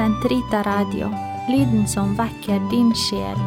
Sentrita 0.00 0.62
Radio, 0.62 1.10
lyden 1.48 1.88
som 1.88 2.14
vekker 2.16 2.62
din 2.70 2.88
sjel. 2.96 3.40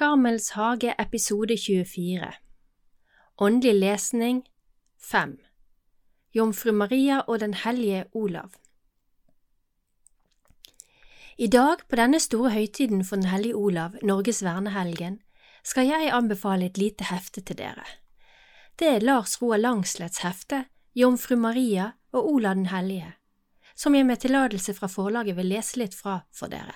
Karmels 0.00 0.46
hage 0.56 0.94
episode 0.98 1.58
24 1.60 2.30
Åndelig 3.36 3.74
lesning 3.74 4.40
5 5.10 5.36
Jomfru 6.32 6.72
Maria 6.72 7.20
og 7.26 7.40
den 7.44 7.52
hellige 7.54 8.06
Olav 8.12 8.56
I 11.36 11.52
dag, 11.52 11.84
på 11.84 12.00
denne 12.00 12.20
store 12.20 12.54
høytiden 12.56 13.04
for 13.04 13.20
den 13.20 13.28
hellige 13.28 13.60
Olav, 13.60 14.00
Norges 14.02 14.40
vernehelgen, 14.44 15.20
skal 15.64 15.92
jeg 15.92 16.10
anbefale 16.12 16.72
et 16.72 16.78
lite 16.78 17.12
hefte 17.12 17.44
til 17.44 17.60
dere. 17.60 17.84
Det 18.76 18.86
er 18.86 19.00
Lars 19.00 19.38
Roar 19.40 19.58
Langslets 19.58 20.18
hefte 20.20 20.66
Jomfru 20.92 21.36
Maria 21.40 21.94
og 22.12 22.26
Olav 22.28 22.58
den 22.58 22.66
hellige, 22.68 23.14
som 23.74 23.94
jeg 23.96 24.04
med 24.04 24.20
tillatelse 24.20 24.74
fra 24.76 24.88
forlaget 24.92 25.36
vil 25.38 25.48
lese 25.48 25.78
litt 25.80 25.96
fra 25.96 26.18
for 26.36 26.52
dere. 26.52 26.74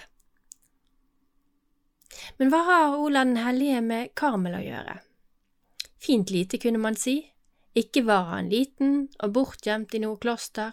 Men 2.40 2.48
hva 2.48 2.60
har 2.64 2.96
Olav 2.96 3.28
den 3.28 3.42
hellige 3.44 3.82
med 3.84 4.14
Karmel 4.16 4.56
å 4.56 4.62
gjøre? 4.64 4.94
Fint 6.00 6.32
lite, 6.32 6.56
kunne 6.56 6.80
man 6.80 6.96
si. 6.96 7.18
Ikke 7.76 8.06
var 8.08 8.30
han 8.32 8.48
liten 8.48 9.10
og 9.20 9.36
bortgjemt 9.36 9.92
i 9.94 10.00
noe 10.00 10.16
kloster, 10.24 10.72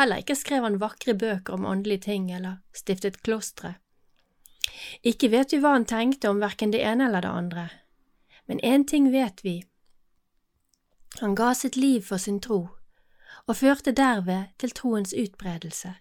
heller 0.00 0.24
ikke 0.24 0.38
skrev 0.38 0.64
han 0.64 0.80
vakre 0.80 1.12
bøker 1.12 1.58
om 1.58 1.68
åndelige 1.68 2.06
ting 2.08 2.30
eller 2.32 2.62
stiftet 2.72 3.20
klostre. 3.20 3.76
Ikke 5.04 5.28
vet 5.28 5.52
vi 5.52 5.60
hva 5.60 5.76
han 5.76 5.84
tenkte 5.84 6.32
om 6.32 6.40
verken 6.40 6.72
det 6.72 6.80
ene 6.88 7.10
eller 7.10 7.20
det 7.28 7.36
andre, 7.36 7.68
men 8.48 8.64
én 8.64 8.88
ting 8.88 9.12
vet 9.12 9.44
vi. 9.44 9.58
Han 11.20 11.34
ga 11.34 11.54
sitt 11.54 11.76
liv 11.76 12.02
for 12.02 12.18
sin 12.18 12.40
tro, 12.40 12.68
og 13.46 13.56
førte 13.56 13.92
derved 13.92 14.50
til 14.58 14.70
troens 14.70 15.14
utbredelse, 15.14 15.94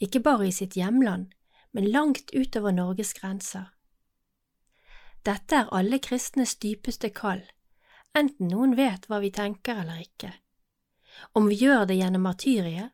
ikke 0.00 0.20
bare 0.20 0.48
i 0.48 0.52
sitt 0.52 0.76
hjemland, 0.76 1.30
men 1.72 1.88
langt 1.90 2.30
utover 2.36 2.70
Norges 2.70 3.14
grenser. 3.14 3.70
Dette 5.24 5.56
er 5.56 5.72
alle 5.72 5.98
kristnes 5.98 6.56
dypeste 6.60 7.08
kall, 7.10 7.40
enten 8.14 8.50
noen 8.52 8.76
vet 8.76 9.08
hva 9.08 9.22
vi 9.24 9.32
tenker 9.32 9.80
eller 9.80 10.02
ikke. 10.04 10.34
Om 11.34 11.48
vi 11.48 11.56
gjør 11.64 11.86
det 11.88 11.96
gjennom 11.96 12.26
martyriet, 12.28 12.92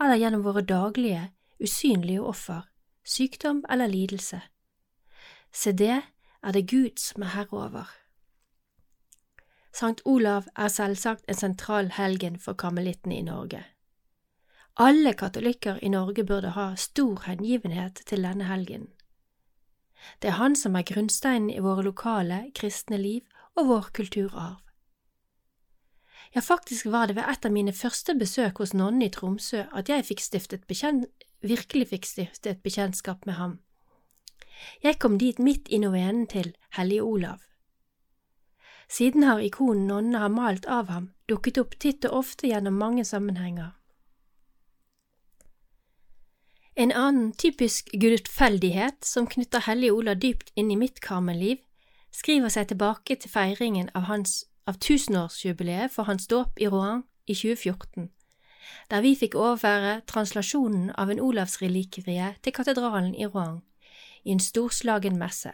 eller 0.00 0.18
gjennom 0.18 0.42
våre 0.42 0.62
daglige, 0.62 1.28
usynlige 1.62 2.22
offer, 2.22 2.66
sykdom 3.04 3.64
eller 3.70 3.86
lidelse. 3.86 4.40
Se 5.52 5.72
det 5.72 6.02
er 6.42 6.52
det 6.52 6.68
Gud 6.70 6.98
som 6.98 7.22
er 7.22 7.34
herre 7.34 7.64
over. 7.66 7.86
Sankt 9.72 10.00
Olav 10.04 10.48
er 10.56 10.68
selvsagt 10.68 11.24
en 11.28 11.34
sentral 11.34 11.90
helgen 11.96 12.38
for 12.38 12.58
karmelittene 12.58 13.18
i 13.18 13.22
Norge. 13.22 13.64
Alle 14.76 15.12
katolikker 15.14 15.78
i 15.82 15.88
Norge 15.88 16.24
burde 16.24 16.54
ha 16.54 16.74
stor 16.76 17.24
hengivenhet 17.26 18.02
til 18.06 18.22
denne 18.22 18.44
helgen. 18.44 18.88
Det 20.22 20.30
er 20.30 20.38
han 20.38 20.56
som 20.56 20.76
er 20.76 20.86
grunnsteinen 20.86 21.50
i 21.50 21.58
våre 21.58 21.82
lokale 21.82 22.44
kristne 22.54 22.98
liv 22.98 23.26
og 23.58 23.66
vår 23.68 23.90
kulturarv. 23.94 24.62
Ja, 26.34 26.40
faktisk 26.40 26.86
var 26.86 27.06
det 27.06 27.16
ved 27.16 27.24
et 27.28 27.44
av 27.44 27.52
mine 27.52 27.72
første 27.72 28.14
besøk 28.14 28.58
hos 28.58 28.74
nonnen 28.74 29.02
i 29.02 29.10
Tromsø 29.10 29.64
at 29.72 29.88
jeg 29.88 30.04
fikk 30.04 30.22
virkelig 31.40 31.88
fikk 31.88 32.06
stiftet 32.06 32.62
bekjentskap 32.62 33.26
med 33.26 33.34
ham. 33.34 33.58
Jeg 34.82 34.98
kom 34.98 35.18
dit 35.18 35.38
midt 35.38 35.68
i 35.68 35.78
novenen 35.78 36.26
til 36.26 36.54
Hellige 36.76 37.02
Olav. 37.02 37.47
Siden 38.88 39.22
har 39.22 39.42
ikonen 39.44 39.86
nonnene 39.86 40.22
har 40.22 40.32
malt 40.32 40.66
av 40.66 40.88
ham, 40.88 41.10
dukket 41.28 41.60
opp 41.60 41.76
titt 41.80 42.06
og 42.08 42.22
ofte 42.22 42.48
gjennom 42.48 42.78
mange 42.80 43.04
sammenhenger. 43.04 43.74
En 46.78 46.92
annen 46.94 47.32
typisk 47.32 47.90
gudutfeldighet 47.92 49.04
som 49.04 49.26
knytter 49.26 49.64
Hellige 49.66 49.92
Olav 49.92 50.20
dypt 50.22 50.52
inn 50.54 50.70
i 50.70 50.78
mitt 50.78 51.00
karmenliv, 51.02 51.58
skriver 52.14 52.52
seg 52.54 52.70
tilbake 52.70 53.16
til 53.18 53.32
feiringen 53.32 53.90
av, 53.98 54.06
hans, 54.08 54.44
av 54.64 54.78
tusenårsjubileet 54.78 55.92
for 55.92 56.08
hans 56.08 56.30
dåp 56.30 56.62
i 56.62 56.70
Rouen 56.70 57.02
i 57.26 57.34
2014, 57.34 58.08
der 58.88 59.02
vi 59.04 59.16
fikk 59.18 59.34
overføre 59.34 59.98
translasjonen 60.08 60.92
av 60.96 61.10
en 61.10 61.20
olavsrelikvie 61.20 62.30
til 62.42 62.54
katedralen 62.54 63.10
i 63.18 63.26
Rouen 63.26 63.60
i 64.24 64.32
en 64.32 64.40
storslagen 64.42 65.18
messe. 65.18 65.52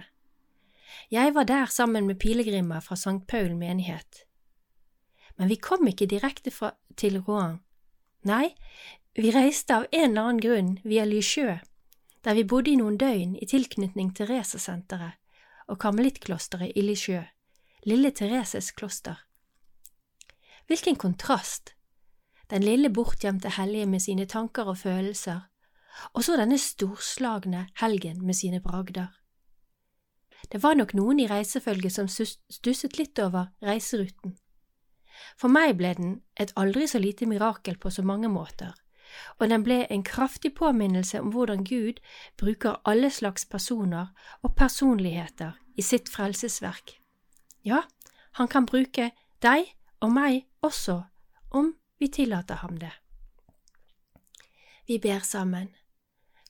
Jeg 1.11 1.35
var 1.35 1.45
der 1.45 1.67
sammen 1.67 2.07
med 2.07 2.19
pilegrimer 2.21 2.81
fra 2.81 2.97
St. 2.97 3.27
Paul 3.29 3.57
menighet. 3.57 4.25
Men 5.39 5.49
vi 5.49 5.57
kom 5.57 5.87
ikke 5.87 6.07
direkte 6.07 6.51
fra, 6.51 6.75
til 6.97 7.21
Rouen. 7.21 7.61
Nei, 8.25 8.55
vi 9.15 9.31
reiste 9.35 9.75
av 9.77 9.87
en 9.93 10.11
eller 10.11 10.23
annen 10.23 10.41
grunn 10.41 10.71
via 10.85 11.05
Lysjø, 11.05 11.59
der 12.25 12.39
vi 12.39 12.47
bodde 12.49 12.73
i 12.73 12.79
noen 12.81 12.97
døgn 12.99 13.35
i 13.37 13.47
tilknytning 13.47 14.15
til 14.17 14.31
Resesenteret 14.31 15.21
og 15.69 15.79
karmelittklosteret 15.81 16.75
i 16.77 16.85
Lysjø, 16.85 17.23
Lille 17.85 18.11
Thereses 18.11 18.71
kloster. 18.73 19.19
Hvilken 20.67 20.97
kontrast! 20.97 21.75
Den 22.51 22.63
lille 22.63 22.91
bortgjemte 22.93 23.51
hellige 23.57 23.87
med 23.87 24.01
sine 24.01 24.27
tanker 24.29 24.69
og 24.69 24.79
følelser, 24.79 25.47
og 26.13 26.25
så 26.25 26.37
denne 26.37 26.59
storslagne 26.61 27.67
helgen 27.81 28.21
med 28.27 28.37
sine 28.37 28.61
bragder. 28.61 29.09
Det 30.53 30.63
var 30.63 30.77
nok 30.79 30.95
noen 30.95 31.21
i 31.21 31.29
reisefølget 31.31 31.93
som 31.93 32.09
stusset 32.09 32.99
litt 32.99 33.19
over 33.19 33.51
reiseruten. 33.65 34.37
For 35.39 35.51
meg 35.51 35.77
ble 35.79 35.93
den 35.99 36.17
et 36.41 36.53
aldri 36.59 36.87
så 36.91 37.01
lite 37.03 37.27
mirakel 37.31 37.79
på 37.81 37.91
så 37.91 38.03
mange 38.07 38.29
måter, 38.29 38.75
og 39.39 39.49
den 39.51 39.65
ble 39.67 39.85
en 39.91 40.03
kraftig 40.07 40.55
påminnelse 40.59 41.21
om 41.23 41.31
hvordan 41.35 41.65
Gud 41.65 42.01
bruker 42.41 42.81
alle 42.85 43.11
slags 43.11 43.47
personer 43.47 44.11
og 44.43 44.55
personligheter 44.59 45.55
i 45.77 45.83
sitt 45.83 46.11
frelsesverk. 46.11 46.99
Ja, 47.65 47.85
han 48.39 48.51
kan 48.51 48.67
bruke 48.67 49.11
deg 49.43 49.71
og 50.03 50.13
meg 50.13 50.45
også, 50.63 51.03
om 51.51 51.75
vi 51.99 52.11
tillater 52.11 52.61
ham 52.63 52.77
det. 52.79 52.93
Vi 54.87 54.99
ber 54.99 55.23
sammen. 55.25 55.71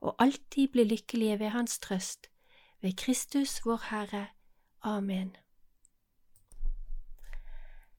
og 0.00 0.14
alltid 0.18 0.68
bli 0.72 0.84
lykkelige 0.84 1.38
ved 1.38 1.48
Hans 1.48 1.78
trøst, 1.78 2.30
ved 2.80 2.96
Kristus 2.96 3.60
vår 3.64 3.82
Herre. 3.90 4.26
Amen. 4.82 5.36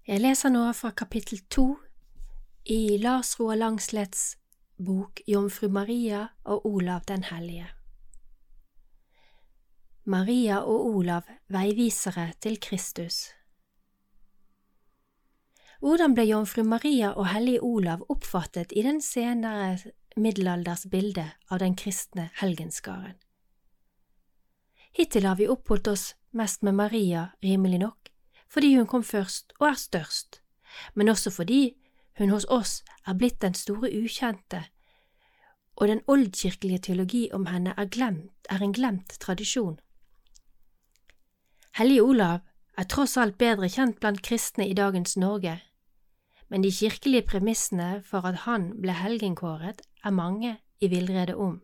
Jeg 0.08 0.22
leser 0.22 0.50
nå 0.50 0.64
fra 0.74 0.92
kapittel 0.96 1.42
to 1.52 1.76
i 2.66 2.98
Lars 2.98 3.40
Roar 3.40 3.56
Langslets 3.56 4.38
bok 4.78 5.20
Jomfru 5.28 5.68
Maria 5.68 6.28
og 6.44 6.66
Olav 6.66 7.02
den 7.08 7.24
hellige. 7.24 7.68
Maria 10.08 10.62
og 10.64 10.86
Olav, 10.86 11.22
veivisere 11.48 12.32
til 12.42 12.60
Kristus. 12.60 13.26
Hvordan 15.80 16.16
ble 16.16 16.24
jomfru 16.30 16.64
Maria 16.64 17.10
og 17.12 17.28
hellige 17.34 17.62
Olav 17.62 18.06
oppfattet 18.10 18.72
i 18.72 18.86
den 18.86 19.02
senere 19.02 19.78
middelalders 20.18 20.86
bilde 20.92 21.30
av 21.50 21.60
den 21.60 21.76
kristne 21.76 22.30
helgenskaren. 22.42 23.16
Hittil 24.98 25.26
har 25.26 25.36
vi 25.36 25.48
oppholdt 25.48 25.88
oss 25.88 26.16
mest 26.32 26.62
med 26.62 26.76
Maria, 26.76 27.30
rimelig 27.44 27.80
nok, 27.80 28.10
fordi 28.50 28.76
hun 28.76 28.88
kom 28.88 29.04
først 29.04 29.54
og 29.60 29.68
er 29.70 29.78
størst, 29.78 30.42
men 30.96 31.10
også 31.10 31.32
fordi 31.32 31.78
hun 32.18 32.30
hos 32.34 32.48
oss 32.50 32.84
er 33.06 33.14
blitt 33.14 33.42
den 33.42 33.54
store 33.54 33.92
ukjente, 33.94 34.64
og 35.78 35.88
den 35.88 36.02
oldkirkelige 36.08 36.80
teologi 36.90 37.28
om 37.34 37.46
henne 37.46 37.74
er, 37.78 37.86
glemt, 37.86 38.34
er 38.50 38.64
en 38.64 38.74
glemt 38.74 39.20
tradisjon. 39.22 39.78
Hellige 41.78 42.04
Olav 42.04 42.40
er 42.78 42.90
tross 42.90 43.18
alt 43.18 43.38
bedre 43.38 43.70
kjent 43.70 44.00
blant 44.02 44.24
kristne 44.26 44.66
i 44.66 44.74
dagens 44.74 45.18
Norge, 45.18 45.60
men 46.50 46.64
de 46.64 46.72
kirkelige 46.72 47.28
premissene 47.28 48.02
for 48.06 48.26
at 48.26 48.48
han 48.48 48.72
ble 48.82 48.96
helgenkåret, 48.98 49.82
er 50.08 50.16
mange 50.16 50.58
i 50.80 50.90
villrede 50.92 51.36
om. 51.36 51.62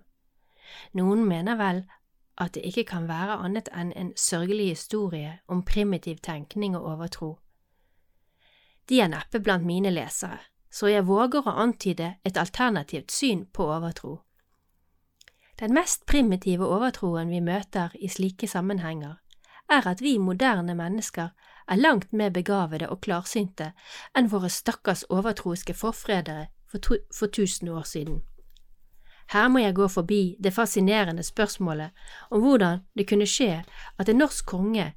Noen 0.93 1.25
mener 1.27 1.57
vel 1.59 1.83
at 2.37 2.55
det 2.55 2.65
ikke 2.65 2.85
kan 2.89 3.07
være 3.07 3.37
annet 3.45 3.69
enn 3.77 3.91
en 3.95 4.11
sørgelig 4.17 4.67
historie 4.73 5.37
om 5.47 5.63
primitiv 5.65 6.17
tenkning 6.23 6.77
og 6.77 6.87
overtro. 6.95 7.37
De 8.89 8.99
er 8.99 9.11
neppe 9.11 9.39
blant 9.39 9.65
mine 9.65 9.93
lesere, 9.93 10.39
så 10.71 10.89
jeg 10.89 11.07
våger 11.07 11.45
å 11.45 11.57
antyde 11.63 12.15
et 12.25 12.37
alternativt 12.37 13.11
syn 13.11 13.45
på 13.53 13.69
overtro. 13.69 14.17
Den 15.59 15.73
mest 15.77 16.07
primitive 16.09 16.65
overtroen 16.65 17.29
vi 17.29 17.39
møter 17.39 17.93
i 18.01 18.09
slike 18.09 18.49
sammenhenger, 18.49 19.19
er 19.69 19.87
at 19.87 20.01
vi 20.01 20.17
moderne 20.17 20.75
mennesker 20.75 21.29
er 21.67 21.79
langt 21.79 22.11
mer 22.13 22.33
begavede 22.33 22.89
og 22.89 23.01
klarsynte 23.05 23.71
enn 24.17 24.27
våre 24.33 24.49
stakkars 24.49 25.05
overtroiske 25.09 25.73
forfredere 25.77 26.49
for, 26.67 26.97
for 27.13 27.31
tusen 27.31 27.69
år 27.69 27.85
siden. 27.87 28.23
Her 29.31 29.47
må 29.49 29.63
jeg 29.63 29.75
gå 29.75 29.87
forbi 29.87 30.35
det 30.43 30.53
fascinerende 30.53 31.23
spørsmålet 31.23 31.91
om 32.29 32.43
hvordan 32.43 32.83
det 32.97 33.07
kunne 33.09 33.27
skje 33.29 33.63
at 33.97 34.09
en 34.09 34.19
norsk 34.21 34.45
konge, 34.45 34.91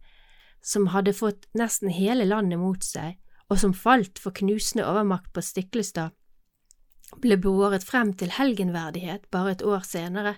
som 0.62 0.90
hadde 0.90 1.14
fått 1.14 1.46
nesten 1.54 1.92
hele 1.94 2.26
landet 2.26 2.58
mot 2.58 2.82
seg, 2.84 3.16
og 3.48 3.60
som 3.62 3.74
falt 3.74 4.18
for 4.18 4.34
knusende 4.34 4.86
overmakt 4.86 5.30
på 5.32 5.44
Stiklestad, 5.44 6.10
ble 7.22 7.36
båret 7.38 7.86
frem 7.86 8.12
til 8.18 8.34
helgenverdighet 8.34 9.28
bare 9.30 9.54
et 9.54 9.62
år 9.62 9.84
senere. 9.86 10.34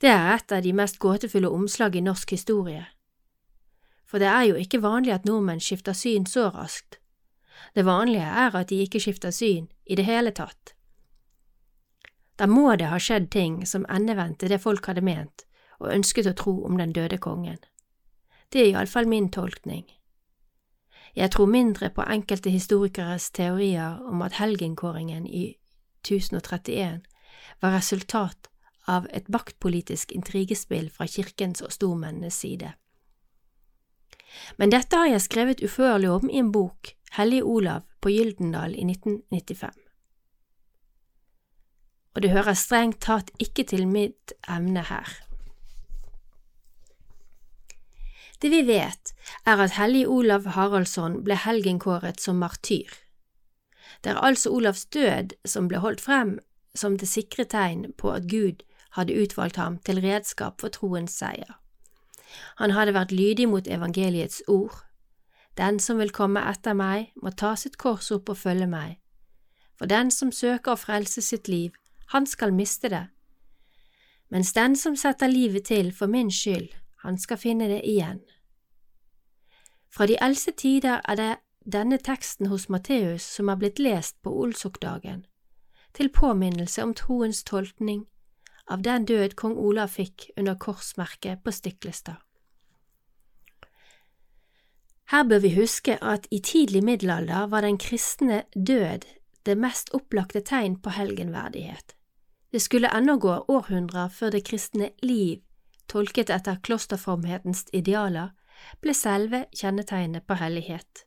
Det 0.00 0.08
er 0.08 0.34
et 0.34 0.52
av 0.52 0.62
de 0.64 0.72
mest 0.76 0.98
gåtefulle 1.00 1.48
omslag 1.52 1.96
i 1.96 2.04
norsk 2.04 2.32
historie. 2.32 2.86
For 4.06 4.22
det 4.22 4.28
er 4.30 4.46
jo 4.50 4.60
ikke 4.60 4.82
vanlig 4.84 5.12
at 5.12 5.28
nordmenn 5.28 5.60
skifter 5.60 5.96
syn 5.96 6.26
så 6.28 6.48
raskt. 6.54 7.00
Det 7.74 7.84
vanlige 7.84 8.24
er 8.24 8.56
at 8.56 8.70
de 8.70 8.80
ikke 8.84 9.00
skifter 9.02 9.32
syn 9.34 9.68
i 9.84 9.96
det 9.96 10.04
hele 10.08 10.32
tatt. 10.32 10.75
Da 12.36 12.46
må 12.46 12.74
det 12.76 12.90
ha 12.90 12.98
skjedd 13.00 13.30
ting 13.32 13.62
som 13.66 13.86
endevendte 13.88 14.48
det 14.48 14.60
folk 14.60 14.86
hadde 14.86 15.04
ment 15.04 15.46
og 15.80 15.92
ønsket 15.92 16.28
å 16.30 16.36
tro 16.36 16.54
om 16.68 16.76
den 16.80 16.92
døde 16.96 17.18
kongen. 17.20 17.58
Det 18.52 18.62
er 18.62 18.72
iallfall 18.72 19.08
min 19.08 19.28
tolkning. 19.32 19.84
Jeg 21.16 21.32
tror 21.32 21.48
mindre 21.48 21.88
på 21.90 22.04
enkelte 22.04 22.52
historikeres 22.52 23.30
teorier 23.30 24.00
om 24.04 24.22
at 24.22 24.36
helgenkåringen 24.36 25.26
i 25.26 25.56
1031 26.04 27.00
var 27.60 27.72
resultat 27.76 28.50
av 28.86 29.08
et 29.10 29.28
maktpolitisk 29.32 30.12
intrigespill 30.12 30.90
fra 30.92 31.08
kirkens 31.10 31.64
og 31.64 31.72
stormennenes 31.72 32.36
side. 32.44 32.74
Men 34.60 34.70
dette 34.70 34.96
har 35.00 35.08
jeg 35.08 35.24
skrevet 35.24 35.64
uførlig 35.64 36.10
om 36.12 36.30
i 36.30 36.38
en 36.38 36.52
bok, 36.52 36.92
Hellig 37.16 37.42
Olav 37.44 37.86
på 38.04 38.12
Gyldendal 38.12 38.76
i 38.76 38.84
1995. 38.84 39.85
Og 42.16 42.22
det 42.24 42.32
hører 42.32 42.56
strengt 42.56 43.02
tatt 43.04 43.28
ikke 43.42 43.66
til 43.68 43.84
mitt 43.88 44.32
emne 44.48 44.86
her. 44.88 45.10
Det 48.40 48.50
vi 48.52 48.62
vet, 48.68 49.12
er 49.44 49.60
at 49.60 49.76
Hellig 49.76 50.06
Olav 50.08 50.48
Haraldsson 50.56 51.22
ble 51.24 51.36
helgenkåret 51.40 52.20
som 52.20 52.40
martyr. 52.40 52.88
Det 54.04 54.12
er 54.12 54.20
altså 54.20 54.50
Olavs 54.52 54.84
død 54.92 55.36
som 55.44 55.68
ble 55.68 55.80
holdt 55.84 56.00
frem 56.04 56.38
som 56.76 56.96
det 57.00 57.08
sikre 57.08 57.44
tegn 57.48 57.92
på 57.96 58.12
at 58.12 58.28
Gud 58.32 58.64
hadde 58.96 59.16
utvalgt 59.16 59.56
ham 59.56 59.78
til 59.84 60.00
redskap 60.04 60.60
for 60.60 60.72
troens 60.72 61.16
seier. 61.16 61.56
Han 62.60 62.72
hadde 62.76 62.96
vært 62.96 63.12
lydig 63.12 63.48
mot 63.48 63.68
evangeliets 63.68 64.42
ord. 64.48 64.84
Den 65.56 65.80
som 65.80 66.00
vil 66.00 66.12
komme 66.12 66.42
etter 66.48 66.76
meg, 66.76 67.12
må 67.16 67.32
ta 67.32 67.54
sitt 67.56 67.76
kors 67.80 68.10
opp 68.12 68.28
og 68.32 68.40
følge 68.40 68.68
meg. 68.68 68.98
For 69.76 69.88
den 69.88 70.10
som 70.10 70.32
søker 70.32 70.74
å 70.74 70.80
frelse 70.80 71.24
sitt 71.24 71.48
liv, 71.48 71.72
han 72.12 72.26
skal 72.26 72.54
miste 72.54 72.88
det. 72.88 73.06
Mens 74.28 74.52
den 74.52 74.76
som 74.76 74.96
setter 74.96 75.30
livet 75.30 75.64
til 75.64 75.92
for 75.92 76.06
min 76.06 76.30
skyld, 76.30 76.68
han 77.02 77.18
skal 77.18 77.38
finne 77.38 77.68
det 77.68 77.82
igjen. 77.84 78.20
Fra 79.90 80.06
de 80.06 80.16
eldste 80.20 80.52
tider 80.52 81.00
er 81.08 81.16
det 81.16 81.32
denne 81.64 81.98
teksten 81.98 82.46
hos 82.46 82.68
Matteus 82.68 83.22
som 83.22 83.48
er 83.48 83.58
blitt 83.58 83.78
lest 83.78 84.18
på 84.22 84.30
Olsokdagen, 84.42 85.24
til 85.94 86.10
påminnelse 86.12 86.82
om 86.82 86.94
troens 86.94 87.42
tolkning 87.44 88.04
av 88.70 88.82
den 88.82 89.06
død 89.06 89.34
kong 89.38 89.56
Olav 89.56 89.94
fikk 89.94 90.30
under 90.36 90.54
korsmerket 90.54 91.42
på 91.42 91.54
Stiklestad. 91.54 92.18
Her 95.10 95.22
bør 95.22 95.38
vi 95.38 95.54
huske 95.54 95.98
at 96.02 96.26
i 96.30 96.40
tidlig 96.42 96.82
middelalder 96.84 97.46
var 97.46 97.62
den 97.62 97.78
kristne 97.78 98.42
død 98.54 99.06
det 99.46 99.54
mest 99.58 99.92
opplagte 99.94 100.42
tegn 100.42 100.80
på 100.82 100.90
helgenverdighet. 100.90 101.95
Det 102.56 102.60
skulle 102.60 102.88
ennå 102.88 103.18
gå 103.20 103.32
århundrer 103.52 104.08
før 104.08 104.30
det 104.32 104.46
kristne 104.48 104.86
liv, 105.04 105.42
tolket 105.92 106.30
etter 106.32 106.56
klosterformhetens 106.64 107.66
idealer, 107.76 108.30
ble 108.80 108.94
selve 108.96 109.42
kjennetegnet 109.52 110.24
på 110.24 110.38
hellighet. 110.40 111.02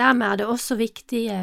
Dermed 0.00 0.24
er 0.24 0.40
det 0.40 0.46
også 0.48 0.78
viktige 0.80 1.36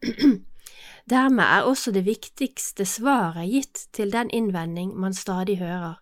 Dermed 1.12 1.44
er 1.44 1.68
også 1.68 1.92
det 1.92 2.06
viktigste 2.08 2.88
svaret 2.88 3.52
gitt 3.52 3.84
til 3.92 4.16
den 4.16 4.32
innvending 4.32 4.96
man 4.96 5.12
stadig 5.12 5.58
hører, 5.60 6.00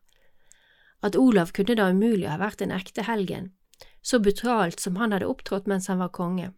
at 1.02 1.18
Olav 1.18 1.50
kunne 1.50 1.74
da 1.74 1.90
umulig 1.90 2.30
ha 2.30 2.38
vært 2.38 2.62
en 2.62 2.78
ekte 2.78 3.10
helgen, 3.10 3.50
så 4.06 4.22
brutalt 4.22 4.78
som 4.78 5.02
han 5.02 5.18
hadde 5.18 5.26
opptrådt 5.26 5.66
mens 5.66 5.90
han 5.90 5.98
var 5.98 6.14
konge. 6.14 6.52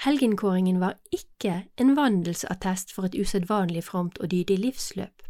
Helgenkåringen 0.00 0.80
var 0.80 0.98
ikke 1.12 1.68
en 1.78 1.96
vandelsattest 1.96 2.94
for 2.94 3.06
et 3.06 3.14
usedvanlig 3.14 3.84
fromt 3.84 4.18
og 4.18 4.30
dydig 4.30 4.58
livsløp. 4.58 5.22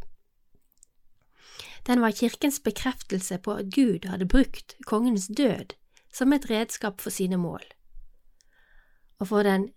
Den 1.87 2.01
var 2.01 2.11
kirkens 2.11 2.59
bekreftelse 2.59 3.37
på 3.37 3.53
at 3.53 3.75
Gud 3.75 4.07
hadde 4.07 4.25
brukt 4.25 4.75
kongens 4.87 5.27
død 5.27 5.75
som 6.13 6.33
et 6.33 6.49
redskap 6.49 7.01
for 7.01 7.09
sine 7.09 7.37
mål. 7.37 7.63
Og 9.19 9.27
for 9.27 9.43
den 9.43 9.69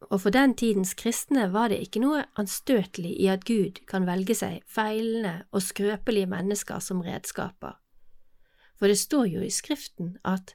og 0.00 0.20
for 0.20 0.30
den 0.30 0.54
tidens 0.56 0.94
kristne 0.94 1.52
var 1.52 1.68
det 1.68 1.80
ikke 1.84 2.00
noe 2.00 2.22
anstøtelig 2.40 3.12
i 3.20 3.26
at 3.28 3.44
Gud 3.44 3.82
kan 3.88 4.06
velge 4.08 4.34
seg 4.34 4.62
feilende 4.66 5.44
og 5.52 5.62
skrøpelige 5.62 6.30
mennesker 6.30 6.80
som 6.80 7.02
redskaper. 7.04 7.76
For 8.78 8.88
det 8.88 8.98
står 8.98 9.26
jo 9.28 9.42
i 9.44 9.52
Skriften 9.52 10.16
at 10.24 10.54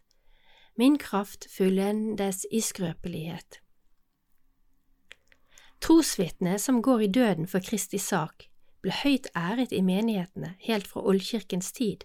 Min 0.75 0.97
kraft 0.97 1.47
fullendes 1.51 2.45
i 2.51 2.59
skrøpelighet. 2.61 3.61
Trosvitnet 5.81 6.61
som 6.61 6.81
går 6.81 6.99
i 6.99 7.07
døden 7.07 7.47
for 7.47 7.63
Kristi 7.63 7.97
sak, 7.97 8.49
ble 8.83 8.91
høyt 8.91 9.29
æret 9.35 9.71
i 9.71 9.81
menighetene 9.81 10.55
helt 10.65 10.87
fra 10.87 11.03
oldkirkens 11.07 11.71
tid, 11.71 12.03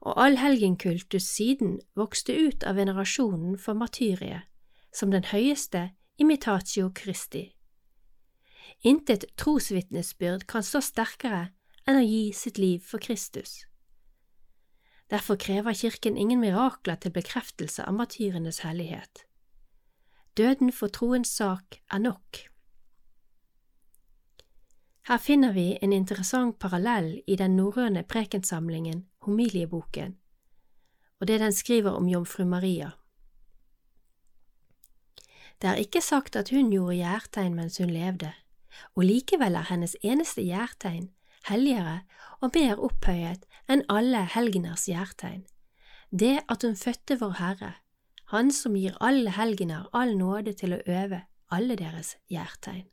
og 0.00 0.20
allhelgenkultus 0.24 1.28
siden 1.28 1.78
vokste 1.96 2.36
ut 2.36 2.64
av 2.64 2.76
venerasjonen 2.80 3.56
for 3.58 3.76
martyriet 3.76 4.48
som 4.92 5.10
den 5.12 5.24
høyeste 5.30 5.90
imitatio 6.20 6.90
Christi. 6.96 7.50
Intet 8.84 9.26
trosvitnesbyrd 9.40 10.46
kan 10.48 10.64
stå 10.64 10.80
sterkere 10.84 11.50
enn 11.88 12.00
å 12.00 12.04
gi 12.04 12.24
sitt 12.36 12.60
liv 12.60 12.84
for 12.84 13.02
Kristus. 13.02 13.64
Derfor 15.10 15.36
krever 15.36 15.74
Kirken 15.74 16.16
ingen 16.16 16.40
mirakler 16.40 16.94
til 16.94 17.10
bekreftelse 17.10 17.82
av 17.82 17.96
martyrenes 17.98 18.62
hellighet. 18.62 19.24
Døden 20.38 20.70
for 20.72 20.88
troens 20.88 21.28
sak 21.34 21.80
er 21.90 21.98
nok. 21.98 22.44
Her 25.08 25.18
finner 25.18 25.52
vi 25.52 25.78
en 25.82 25.92
interessant 25.92 26.58
parallell 26.58 27.22
i 27.26 27.36
den 27.36 27.56
norrøne 27.56 28.04
prekensamlingen 28.06 29.06
Homilieboken, 29.26 30.16
og 31.20 31.26
det 31.26 31.40
den 31.40 31.52
skriver 31.52 31.90
om 31.90 32.08
jomfru 32.08 32.44
Maria. 32.44 32.90
Det 35.62 35.68
er 35.68 35.82
ikke 35.82 36.00
sagt 36.00 36.36
at 36.36 36.50
hun 36.50 36.70
gjorde 36.70 36.96
gjærtegn 36.96 37.54
mens 37.54 37.78
hun 37.78 37.90
levde, 37.90 38.32
og 38.94 39.04
likevel 39.04 39.58
er 39.58 39.66
hennes 39.72 39.96
eneste 40.02 40.46
gjærtegn 40.46 41.10
helligere 41.48 42.00
og 42.40 42.52
mer 42.54 42.80
opphøyet 42.80 43.46
enn 43.70 43.84
alle 43.92 44.24
helgeners 44.34 44.86
gjærtegn, 44.90 45.44
det 46.10 46.40
at 46.48 46.66
hun 46.66 46.76
fødte 46.76 47.18
Vår 47.20 47.38
Herre, 47.38 47.74
Han 48.30 48.52
som 48.54 48.76
gir 48.78 48.94
alle 49.00 49.30
helgener 49.34 49.88
all 49.92 50.14
nåde 50.16 50.52
til 50.54 50.76
å 50.76 50.82
øve 50.86 51.24
alle 51.50 51.74
deres 51.76 52.14
gjærtegn. 52.30 52.86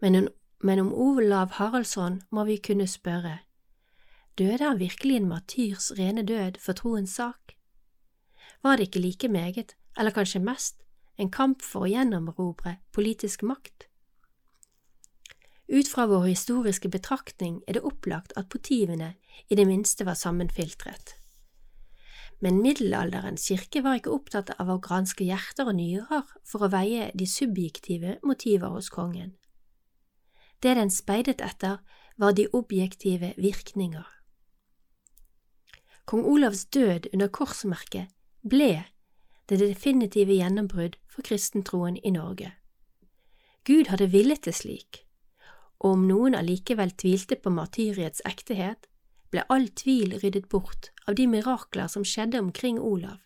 Men, 0.00 0.28
men 0.58 0.80
om 0.80 0.90
Olav 0.94 1.52
Haraldsson 1.60 2.22
må 2.30 2.44
vi 2.44 2.56
kunne 2.58 2.88
spørre, 2.90 3.38
døde 4.38 4.64
han 4.64 4.80
virkelig 4.80 5.16
en 5.16 5.28
martyrs 5.28 5.92
rene 5.98 6.26
død 6.26 6.58
for 6.58 6.72
troens 6.72 7.14
sak? 7.14 7.54
Var 8.62 8.76
det 8.76 8.88
ikke 8.88 9.04
like 9.06 9.28
meget, 9.28 9.76
eller 9.96 10.10
kanskje 10.10 10.42
mest, 10.42 10.82
en 11.20 11.30
kamp 11.30 11.62
for 11.62 11.84
å 11.84 11.90
gjennomrobre 11.90 12.78
politisk 12.96 13.44
makt. 13.46 13.89
Ut 15.70 15.88
fra 15.88 16.06
vår 16.10 16.24
historiske 16.26 16.90
betraktning 16.90 17.60
er 17.68 17.76
det 17.76 17.86
opplagt 17.86 18.32
at 18.36 18.50
motivene 18.50 19.14
i 19.48 19.54
det 19.54 19.66
minste 19.68 20.06
var 20.06 20.18
sammenfiltret. 20.18 21.14
Men 22.40 22.58
middelalderens 22.64 23.44
kirke 23.46 23.82
var 23.84 24.00
ikke 24.00 24.10
opptatt 24.10 24.50
av 24.58 24.72
å 24.72 24.80
granske 24.82 25.26
hjerter 25.28 25.68
og 25.70 25.76
nyrer 25.78 26.24
for 26.48 26.64
å 26.64 26.70
veie 26.72 27.10
de 27.14 27.26
subjektive 27.28 28.16
motiver 28.26 28.72
hos 28.74 28.88
kongen. 28.90 29.36
Det 30.60 30.74
den 30.76 30.90
speidet 30.90 31.40
etter, 31.40 31.78
var 32.18 32.34
de 32.36 32.48
objektive 32.52 33.32
virkninger. 33.36 34.08
Kong 36.04 36.24
Olavs 36.26 36.64
død 36.64 37.06
under 37.14 37.28
korsmerket 37.28 38.10
ble 38.42 38.84
det 39.48 39.60
definitive 39.60 40.34
gjennombrudd 40.34 40.98
for 41.08 41.22
kristentroen 41.22 41.96
i 42.02 42.10
Norge. 42.10 42.50
Gud 43.64 43.88
hadde 43.92 44.10
villet 44.12 44.44
det 44.44 44.56
slik, 44.58 45.04
og 45.80 45.96
om 45.96 46.06
noen 46.08 46.36
allikevel 46.36 46.92
tvilte 46.92 47.36
på 47.40 47.52
martyriets 47.52 48.22
ektehet, 48.28 48.86
ble 49.30 49.44
all 49.48 49.68
tvil 49.68 50.18
ryddet 50.20 50.48
bort 50.52 50.90
av 51.06 51.16
de 51.16 51.26
mirakler 51.30 51.88
som 51.88 52.04
skjedde 52.04 52.40
omkring 52.42 52.80
Olav. 52.80 53.18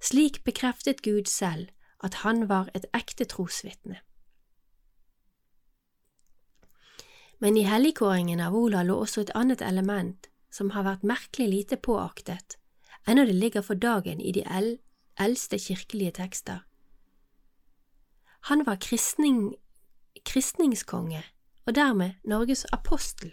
Slik 0.00 0.44
bekreftet 0.44 1.02
Gud 1.02 1.28
selv 1.28 1.68
at 2.04 2.22
han 2.24 2.46
var 2.48 2.70
et 2.74 2.86
ekte 2.96 3.26
trosvitne. 3.28 3.98
Men 7.40 7.56
i 7.56 7.64
helligkåringen 7.64 8.40
av 8.40 8.56
Olav 8.56 8.86
lå 8.86 8.98
også 9.00 9.24
et 9.24 9.34
annet 9.34 9.62
element 9.64 10.28
som 10.52 10.72
har 10.76 10.84
vært 10.84 11.06
merkelig 11.06 11.48
lite 11.48 11.76
påaktet, 11.76 12.56
ennå 13.08 13.24
det 13.24 13.36
ligger 13.36 13.64
for 13.64 13.80
dagen 13.80 14.20
i 14.20 14.32
de 14.36 14.44
eldste 15.16 15.58
kirkelige 15.58 16.18
tekster. 16.20 16.60
Han 18.48 18.64
var 18.66 18.80
kristning, 18.80 19.54
kristningskonge 20.24 21.22
og 21.66 21.74
dermed 21.74 22.10
Norges 22.24 22.66
apostel. 22.72 23.32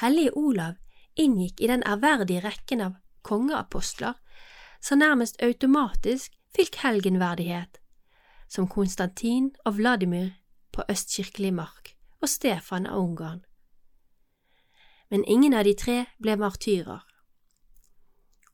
Hellige 0.00 0.36
Olav 0.36 0.74
inngikk 1.16 1.60
i 1.60 1.66
den 1.66 1.82
ærverdige 1.86 2.40
rekken 2.44 2.80
av 2.80 2.96
kongeapostler 3.22 4.14
som 4.80 4.98
nærmest 4.98 5.42
automatisk 5.42 6.32
fikk 6.56 6.80
helgenverdighet, 6.82 7.78
som 8.48 8.68
Konstantin 8.68 9.50
og 9.64 9.76
Vladimir 9.76 10.30
på 10.72 10.84
østkirkelig 10.88 11.52
mark 11.54 11.94
og 12.20 12.28
Stefan 12.28 12.86
av 12.86 12.98
Ungarn. 12.98 13.44
Men 15.10 15.24
ingen 15.24 15.54
av 15.54 15.64
de 15.64 15.74
tre 15.74 16.04
ble 16.22 16.36
martyrer. 16.36 17.02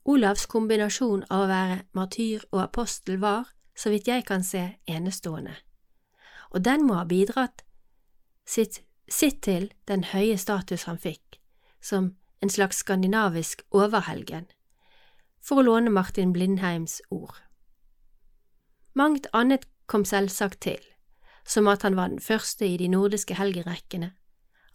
Olavs 0.07 0.45
kombinasjon 0.47 1.25
av 1.29 1.43
å 1.43 1.49
være 1.51 1.79
martyr 1.93 2.45
og 2.51 2.61
apostel 2.63 3.19
var, 3.21 3.49
så 3.77 3.91
vidt 3.93 4.07
jeg 4.07 4.23
kan 4.25 4.43
se, 4.43 4.63
enestående, 4.87 5.53
og 6.51 6.63
den 6.65 6.85
må 6.87 6.99
ha 6.99 7.05
bidratt 7.07 7.63
sitt, 8.47 8.81
sitt 9.09 9.41
til 9.43 9.71
den 9.87 10.05
høye 10.13 10.37
status 10.37 10.87
han 10.87 10.99
fikk, 10.99 11.39
som 11.81 12.15
en 12.43 12.49
slags 12.49 12.83
skandinavisk 12.83 13.63
overhelgen, 13.71 14.47
for 15.41 15.59
å 15.59 15.67
låne 15.67 15.91
Martin 15.93 16.33
Blindheims 16.35 17.01
ord. 17.09 17.35
Mangt 18.97 19.27
annet 19.33 19.67
kom 19.87 20.05
selvsagt 20.05 20.61
til, 20.65 20.81
som 21.47 21.67
at 21.71 21.83
han 21.83 21.95
var 21.95 22.11
den 22.11 22.23
første 22.23 22.67
i 22.67 22.77
de 22.79 22.89
nordiske 22.91 23.37
helgerekkene, 23.37 24.11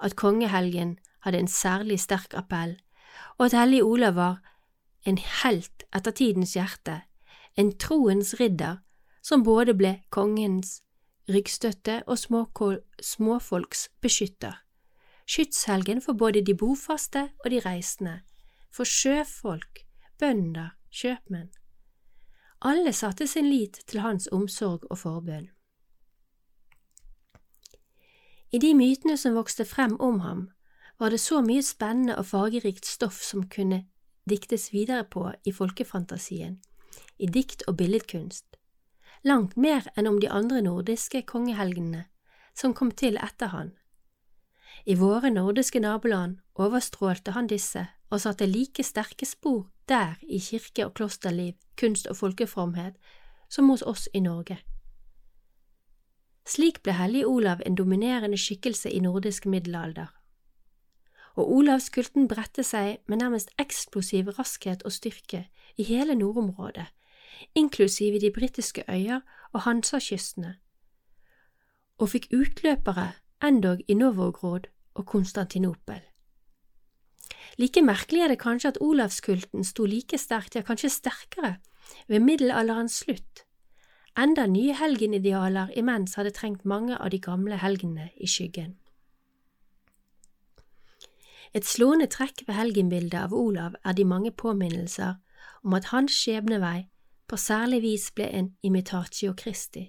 at 0.02 0.16
kongehelgen 0.16 0.96
hadde 1.22 1.42
en 1.42 1.50
særlig 1.50 2.00
sterk 2.00 2.34
appell, 2.34 2.76
og 3.38 3.46
at 3.46 3.56
Hellig 3.56 3.82
Olav 3.84 4.16
var 4.16 4.40
en 5.06 5.18
helt 5.18 5.84
etter 5.94 6.14
tidens 6.16 6.54
hjerte, 6.56 7.02
en 7.56 7.72
troens 7.78 8.34
ridder 8.40 8.80
som 9.22 9.44
både 9.44 9.74
ble 9.76 9.92
kongens 10.10 10.80
ryggstøtte 11.28 12.02
og 12.06 12.18
småfolks 12.18 13.88
beskytter, 14.00 14.58
skytshelgen 15.26 16.02
for 16.02 16.18
både 16.18 16.44
de 16.44 16.56
bofaste 16.56 17.28
og 17.44 17.50
de 17.50 17.60
reisende, 17.60 18.20
for 18.72 18.84
sjøfolk, 18.84 19.84
bønder, 20.18 20.74
kjøpmenn. 20.90 21.50
Alle 22.62 22.92
satte 22.92 23.26
sin 23.26 23.48
lit 23.50 23.80
til 23.86 24.00
hans 24.00 24.28
omsorg 24.32 24.86
og 24.90 24.98
forbønn. 24.98 25.48
I 28.52 28.58
de 28.58 28.74
mytene 28.76 29.16
som 29.16 29.34
vokste 29.34 29.64
frem 29.64 29.96
om 30.00 30.20
ham, 30.20 30.50
var 31.00 31.10
det 31.10 31.20
så 31.20 31.40
mye 31.42 31.62
spennende 31.64 32.18
og 32.20 32.26
fargerikt 32.26 32.86
stoff 32.86 33.22
som 33.24 33.48
kunne 33.48 33.86
diktes 34.28 34.72
videre 34.72 35.04
på 35.04 35.24
i 35.44 35.52
folkefantasien, 35.52 36.60
i 37.18 37.26
dikt 37.26 37.64
og 37.66 37.76
billedkunst, 37.76 38.46
langt 39.22 39.56
mer 39.56 39.86
enn 39.96 40.06
om 40.10 40.18
de 40.20 40.30
andre 40.30 40.62
nordiske 40.62 41.22
kongehelgenene 41.22 42.06
som 42.54 42.74
kom 42.74 42.90
til 42.90 43.16
etter 43.16 43.52
han. 43.52 43.72
I 44.84 44.94
våre 44.98 45.30
nordiske 45.30 45.80
naboland 45.80 46.40
overstrålte 46.54 47.36
han 47.36 47.46
disse 47.46 47.86
og 48.10 48.20
satte 48.20 48.46
like 48.46 48.82
sterke 48.84 49.26
spor 49.26 49.68
der 49.88 50.18
i 50.22 50.38
kirke- 50.38 50.86
og 50.86 50.94
klosterliv, 50.94 51.54
kunst 51.76 52.06
og 52.06 52.16
folkefromhet 52.16 52.98
som 53.48 53.68
hos 53.70 53.82
oss 53.82 54.08
i 54.14 54.20
Norge. 54.20 54.58
Slik 56.44 56.82
ble 56.82 56.96
Hellig 56.98 57.26
Olav 57.26 57.62
en 57.66 57.76
dominerende 57.78 58.38
skikkelse 58.38 58.90
i 58.90 59.00
nordisk 59.00 59.46
middelalder. 59.46 60.10
Og 61.36 61.52
Olavskulten 61.52 62.26
bredte 62.28 62.64
seg 62.66 62.98
med 63.08 63.22
nærmest 63.22 63.52
eksplosiv 63.58 64.28
raskhet 64.38 64.82
og 64.82 64.92
styrke 64.92 65.46
i 65.78 65.86
hele 65.86 66.14
nordområdet, 66.18 66.88
inklusive 67.54 68.20
de 68.20 68.30
britiske 68.30 68.84
øyer 68.88 69.20
og 69.52 69.60
Hansakystene, 69.60 70.56
og 71.98 72.08
fikk 72.08 72.30
utløpere 72.34 73.12
endog 73.42 73.82
i 73.88 73.94
Novogrod 73.94 74.68
og 74.94 75.06
Konstantinopel. 75.06 76.00
Like 77.58 77.82
merkelig 77.82 78.22
er 78.22 78.28
det 78.28 78.38
kanskje 78.38 78.68
at 78.68 78.78
Olavskulten 78.80 79.64
sto 79.64 79.84
like 79.84 80.18
sterkt, 80.18 80.56
ja 80.56 80.62
kanskje 80.62 80.88
sterkere, 80.90 81.56
ved 82.08 82.20
middelalderens 82.20 83.02
slutt, 83.04 83.44
enda 84.18 84.46
nye 84.46 84.74
helgenidealer 84.76 85.72
imens 85.76 86.14
hadde 86.14 86.30
trengt 86.30 86.64
mange 86.64 86.96
av 86.98 87.10
de 87.10 87.20
gamle 87.20 87.56
helgenene 87.56 88.10
i 88.16 88.28
skyggen. 88.28 88.76
Et 91.52 91.66
slående 91.68 92.08
trekk 92.08 92.46
ved 92.46 92.56
helgenbildet 92.56 93.18
av 93.18 93.34
Olav 93.36 93.76
er 93.84 93.92
de 93.92 94.04
mange 94.08 94.32
påminnelser 94.32 95.18
om 95.62 95.74
at 95.76 95.90
hans 95.92 96.14
skjebnevei 96.16 96.88
på 97.32 97.38
særlig 97.40 97.78
vis 97.80 98.10
ble 98.12 98.26
en 98.28 98.50
imitatio 98.62 99.32
Christi. 99.40 99.86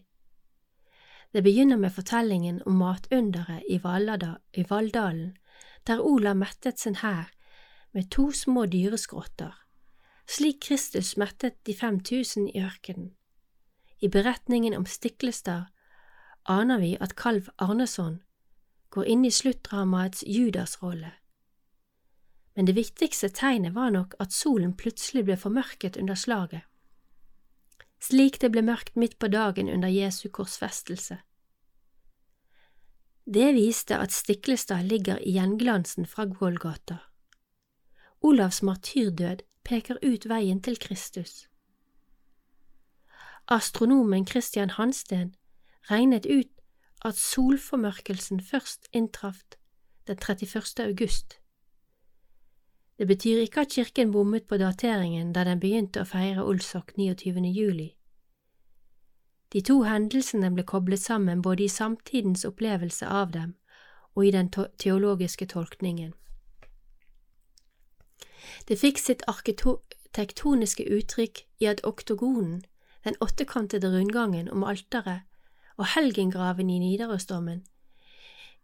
Det 1.33 1.43
begynner 1.43 1.75
med 1.77 1.91
fortellingen 1.91 2.61
om 2.65 2.77
matunderet 2.79 3.65
i, 3.69 3.75
i 4.53 4.65
Valldalen, 4.69 5.35
der 5.87 5.99
Olav 5.99 6.37
mettet 6.39 6.79
sin 6.79 6.95
hær 6.95 7.33
med 7.91 8.09
to 8.11 8.31
små 8.31 8.65
dyreskrotter, 8.65 9.51
slik 10.27 10.61
Kristus 10.61 11.17
mettet 11.17 11.59
de 11.67 11.75
5000 11.75 12.47
i 12.47 12.63
ørkenen. 12.63 13.11
I 13.99 14.07
beretningen 14.07 14.73
om 14.73 14.85
Stiklestad 14.85 15.63
aner 16.45 16.79
vi 16.79 16.95
at 17.01 17.15
kalv 17.15 17.49
Arneson 17.57 18.21
går 18.89 19.03
inn 19.03 19.25
i 19.25 19.31
sluttdramaets 19.31 20.23
Judas-rolle. 20.27 21.11
Men 22.55 22.65
det 22.65 22.75
viktigste 22.75 23.29
tegnet 23.29 23.75
var 23.75 23.89
nok 23.89 24.15
at 24.19 24.31
solen 24.31 24.77
plutselig 24.77 25.25
ble 25.25 25.37
formørket 25.37 25.97
under 25.97 26.15
slaget, 26.15 26.63
slik 28.03 28.41
det 28.41 28.51
ble 28.51 28.63
mørkt 28.65 28.97
midt 28.99 29.15
på 29.19 29.29
dagen 29.31 29.69
under 29.71 29.91
Jesu 29.91 30.27
korsfestelse. 30.29 31.21
Det 33.25 33.53
viste 33.55 33.95
at 33.95 34.11
Stiklestad 34.11 34.83
ligger 34.83 35.17
i 35.23 35.37
gjenglansen 35.37 36.05
fra 36.05 36.25
Golgata. 36.25 36.97
Olavs 38.21 38.61
martyrdød 38.61 39.45
peker 39.63 39.97
ut 40.03 40.27
veien 40.27 40.59
til 40.61 40.79
Kristus. 40.79 41.47
Astronomen 43.47 44.27
Christian 44.27 44.69
Hansten 44.69 45.35
regnet 45.91 46.25
ut 46.25 46.51
at 47.05 47.15
solformørkelsen 47.15 48.41
først 48.41 48.87
inntraff 48.91 49.43
den 50.07 50.17
31. 50.17 50.79
august. 50.79 51.39
Det 52.97 53.07
betyr 53.07 53.41
ikke 53.41 53.61
at 53.61 53.73
kirken 53.73 54.11
bommet 54.11 54.45
på 54.47 54.57
dateringen 54.57 55.33
da 55.33 55.43
den 55.43 55.59
begynte 55.59 56.03
å 56.03 56.09
feire 56.09 56.45
Olsok 56.45 56.93
29. 56.97 57.41
juli. 57.49 57.95
De 59.53 59.61
to 59.61 59.81
hendelsene 59.85 60.49
ble 60.53 60.63
koblet 60.65 61.01
sammen 61.01 61.41
både 61.41 61.65
i 61.65 61.69
samtidens 61.69 62.45
opplevelse 62.45 63.07
av 63.07 63.31
dem 63.33 63.55
og 64.13 64.27
i 64.27 64.31
den 64.31 64.49
teologiske 64.53 65.45
tolkningen. 65.45 66.13
Det 68.67 68.77
fikk 68.79 69.01
sitt 69.01 69.25
arkitektoniske 69.27 70.85
uttrykk 70.97 71.43
i 71.59 71.69
at 71.69 71.83
oktogonen 71.85 72.63
den 73.03 73.17
åttekantede 73.21 73.89
rundgangen 73.91 74.49
om 74.49 74.63
alteret 74.63 75.21
og 75.77 75.89
helgengraven 75.95 76.69
i 76.69 76.79
Nidarosdomen. 76.79 77.63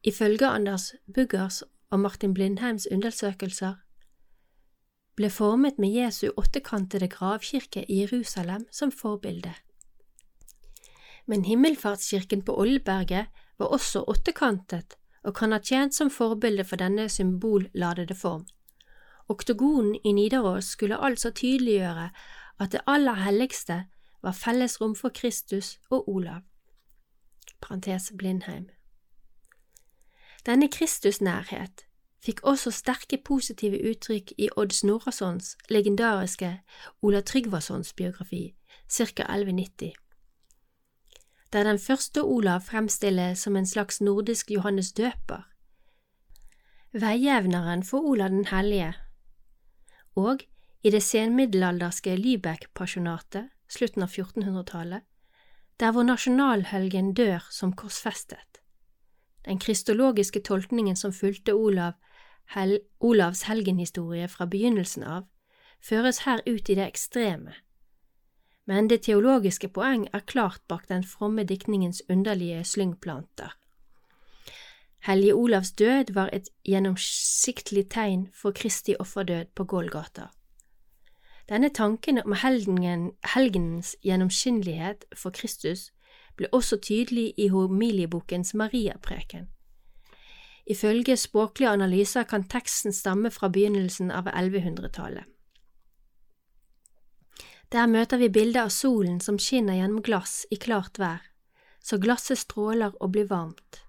Ifølge 0.04 0.48
Anders 0.48 0.94
Buggers 1.14 1.64
og 1.90 2.00
Martin 2.00 2.34
Blindheims 2.34 2.88
undersøkelser 2.92 3.76
ble 5.20 5.28
formet 5.30 5.80
med 5.80 5.92
Jesu 5.92 6.30
åttekantede 6.38 7.10
gravkirke 7.12 7.84
i 7.92 8.00
Jerusalem 8.02 8.64
som 8.72 8.92
forbilde. 8.92 9.52
Men 11.28 11.44
himmelfartskirken 11.44 12.42
på 12.42 12.56
Olleberget 12.60 13.28
var 13.60 13.74
også 13.76 14.06
åttekantet 14.08 14.96
og 15.24 15.36
kan 15.36 15.52
ha 15.52 15.60
tjent 15.60 15.96
som 15.96 16.10
forbilde 16.10 16.64
for 16.64 16.80
denne 16.80 17.10
symbolladede 17.10 18.16
form. 18.16 18.48
Oktogonen 19.30 20.00
i 20.04 20.12
Nidaros 20.12 20.72
skulle 20.72 20.98
altså 20.98 21.32
tydeliggjøre 21.32 22.10
at 22.60 22.72
det 22.72 22.82
aller 22.88 23.20
helligste 23.26 23.84
var 24.24 24.32
fellesrom 24.32 24.96
for 24.96 25.10
Kristus 25.10 25.78
og 25.90 26.10
Olav. 26.10 26.42
Parentes 27.62 28.12
Blindheim. 28.18 28.70
Denne 30.46 30.72
Kristusnærhet 30.72 31.89
fikk 32.26 32.44
også 32.44 32.72
sterke 32.72 33.18
positive 33.18 33.80
uttrykk 33.92 34.34
i 34.38 34.50
Odd 34.58 34.76
Snorrasons 34.76 35.56
legendariske 35.70 36.52
Ola 37.02 37.22
Tryggvasons 37.22 37.94
biografi, 37.94 38.56
ca. 38.92 39.24
1190, 39.24 39.94
der 41.54 41.64
den 41.64 41.80
første 41.80 42.24
Olav 42.24 42.62
fremstilles 42.62 43.40
som 43.40 43.56
en 43.56 43.66
slags 43.66 44.02
nordisk 44.02 44.52
Johannes 44.52 44.92
døper, 44.92 45.48
veijevneren 46.92 47.84
for 47.84 48.00
Olav 48.00 48.30
den 48.30 48.46
hellige, 48.46 48.94
og 50.16 50.44
i 50.84 50.90
det 50.90 51.04
senmiddelalderske 51.04 52.16
Lübeck-pasjonatet, 52.16 53.50
slutten 53.70 54.04
av 54.04 54.10
1400-tallet, 54.10 55.04
der 55.80 55.92
vår 55.96 56.08
nasjonalhelgen 56.08 57.14
dør 57.14 57.46
som 57.52 57.74
korsfestet. 57.76 58.60
Den 59.46 59.60
kristologiske 59.60 60.42
tolkningen 60.44 60.96
som 60.96 61.14
fulgte 61.16 61.56
Olav, 61.56 61.94
Hel 62.56 62.80
Olavs 63.00 63.44
helgenhistorie 63.46 64.28
fra 64.28 64.46
begynnelsen 64.46 65.04
av, 65.04 65.28
føres 65.82 66.24
her 66.26 66.42
ut 66.48 66.70
i 66.70 66.76
det 66.76 66.88
ekstreme. 66.88 67.54
Men 68.66 68.90
det 68.90 69.04
teologiske 69.06 69.70
poeng 69.74 70.08
er 70.14 70.26
klart 70.26 70.62
bak 70.68 70.90
den 70.90 71.04
fromme 71.04 71.44
diktningens 71.44 72.02
underlige 72.10 72.64
slyngplanter. 72.64 73.56
Hellige 75.06 75.36
Olavs 75.36 75.72
død 75.72 76.14
var 76.14 76.30
et 76.34 76.50
gjennomsiktlig 76.66 77.90
tegn 77.90 78.28
for 78.34 78.52
Kristi 78.52 78.96
offerdød 79.00 79.46
på 79.56 79.64
Golgata. 79.64 80.28
Denne 81.50 81.70
tanken 81.70 82.22
om 82.26 82.34
helgen, 82.34 83.12
helgenens 83.34 83.96
gjennomskinnelighet 84.04 85.06
for 85.16 85.30
Kristus 85.30 85.92
ble 86.38 86.50
også 86.52 86.78
tydelig 86.78 87.34
i 87.38 87.48
homiliebokens 87.48 88.54
Mariapreken. 88.54 89.48
Ifølge 90.70 91.18
språklige 91.18 91.70
analyser 91.70 92.24
kan 92.30 92.46
teksten 92.46 92.94
stamme 92.94 93.32
fra 93.34 93.50
begynnelsen 93.50 94.12
av 94.14 94.28
1100-tallet. 94.30 95.26
Der 97.74 97.88
møter 97.90 98.18
vi 98.18 98.30
bildet 98.30 98.64
av 98.64 98.72
solen 98.74 99.20
som 99.22 99.38
skinner 99.42 99.78
gjennom 99.78 100.02
glass 100.06 100.46
i 100.54 100.58
klart 100.62 100.98
vær, 101.02 101.26
så 101.82 101.98
glasset 102.02 102.42
stråler 102.42 102.94
og 103.00 103.14
blir 103.14 103.30
varmt. 103.30 103.82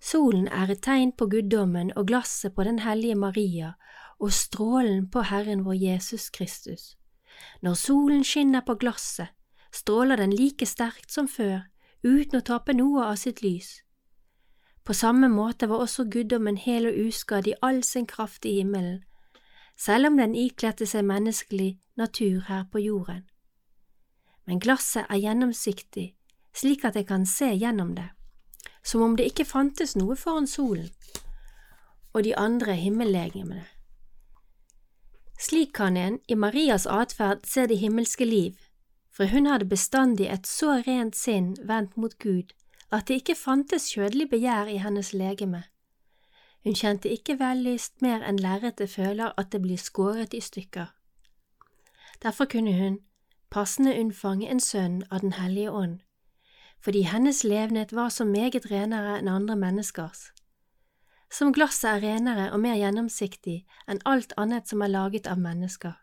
Solen 0.00 0.46
er 0.48 0.70
et 0.70 0.84
tegn 0.84 1.12
på 1.12 1.26
guddommen 1.26 1.90
og 1.96 2.06
glasset 2.08 2.54
på 2.54 2.64
den 2.64 2.78
hellige 2.84 3.16
Maria 3.18 3.72
og 4.18 4.32
strålen 4.32 5.08
på 5.10 5.24
Herren 5.30 5.64
vår 5.64 5.74
Jesus 5.74 6.28
Kristus. 6.30 6.96
Når 7.62 7.74
solen 7.74 8.24
skinner 8.24 8.64
på 8.66 8.76
glasset, 8.78 9.28
stråler 9.72 10.16
den 10.16 10.32
like 10.32 10.66
sterkt 10.66 11.12
som 11.12 11.28
før, 11.28 11.66
uten 12.04 12.40
å 12.40 12.46
tape 12.46 12.76
noe 12.76 13.04
av 13.10 13.16
sitt 13.20 13.42
lys. 13.42 13.82
På 14.88 14.94
samme 14.94 15.28
måte 15.28 15.66
var 15.68 15.82
også 15.84 16.06
guddommen 16.08 16.56
hel 16.56 16.86
og 16.88 16.94
uskadd 16.96 17.46
i 17.46 17.52
all 17.62 17.82
sin 17.84 18.06
kraft 18.08 18.46
i 18.48 18.54
himmelen, 18.56 19.02
selv 19.76 20.08
om 20.08 20.16
den 20.16 20.32
ikledte 20.32 20.86
seg 20.88 21.04
menneskelig 21.04 21.74
natur 22.00 22.46
her 22.46 22.62
på 22.72 22.80
jorden. 22.80 23.26
Men 24.46 24.62
glasset 24.64 25.04
er 25.10 25.20
gjennomsiktig, 25.20 26.06
slik 26.56 26.86
at 26.88 26.96
jeg 26.96 27.04
kan 27.10 27.26
se 27.28 27.50
gjennom 27.52 27.90
det, 27.98 28.06
som 28.82 29.04
om 29.04 29.16
det 29.16 29.26
ikke 29.28 29.44
fantes 29.44 29.92
noe 29.96 30.16
foran 30.16 30.48
solen 30.48 30.88
og 32.14 32.24
de 32.24 32.32
andre 32.36 32.72
himmellegemene. 32.72 33.66
Slik 35.36 35.74
kan 35.76 36.00
en 36.00 36.16
i 36.28 36.34
Marias 36.34 36.86
atferd 36.86 37.44
se 37.44 37.66
det 37.68 37.76
himmelske 37.84 38.24
liv, 38.24 38.56
for 39.12 39.28
hun 39.28 39.52
hadde 39.52 39.68
bestandig 39.68 40.32
et 40.32 40.48
så 40.48 40.78
rent 40.86 41.16
sinn 41.16 41.58
vendt 41.68 42.00
mot 42.00 42.16
Gud 42.24 42.56
at 42.92 43.08
det 43.08 43.14
ikke 43.14 43.34
fantes 43.34 43.90
kjødelig 43.92 44.30
begjær 44.30 44.70
i 44.72 44.78
hennes 44.78 45.12
legeme. 45.12 45.64
Hun 46.64 46.74
kjente 46.74 47.08
ikke 47.08 47.38
vellyst 47.40 48.02
mer 48.02 48.24
enn 48.26 48.40
lerretet 48.40 48.90
føler 48.90 49.32
at 49.36 49.52
det 49.52 49.62
blir 49.62 49.78
skåret 49.78 50.34
i 50.34 50.40
stykker. 50.40 50.94
Derfor 52.22 52.44
kunne 52.44 52.74
hun 52.78 52.98
passende 53.50 53.94
unnfange 54.00 54.50
en 54.50 54.60
sønn 54.60 55.02
av 55.10 55.20
Den 55.20 55.32
hellige 55.32 55.70
ånd, 55.72 56.00
fordi 56.80 57.02
hennes 57.02 57.44
levnet 57.44 57.92
var 57.92 58.08
så 58.08 58.24
meget 58.24 58.70
renere 58.70 59.18
enn 59.18 59.28
andre 59.28 59.56
menneskers 59.56 60.30
som 61.30 61.52
glasset 61.52 61.90
er 61.90 62.02
renere 62.02 62.50
og 62.52 62.60
mer 62.60 62.78
gjennomsiktig 62.80 63.58
enn 63.88 64.00
alt 64.08 64.32
annet 64.40 64.68
som 64.68 64.82
er 64.82 64.92
laget 64.92 65.28
av 65.28 65.40
mennesker. 65.40 65.96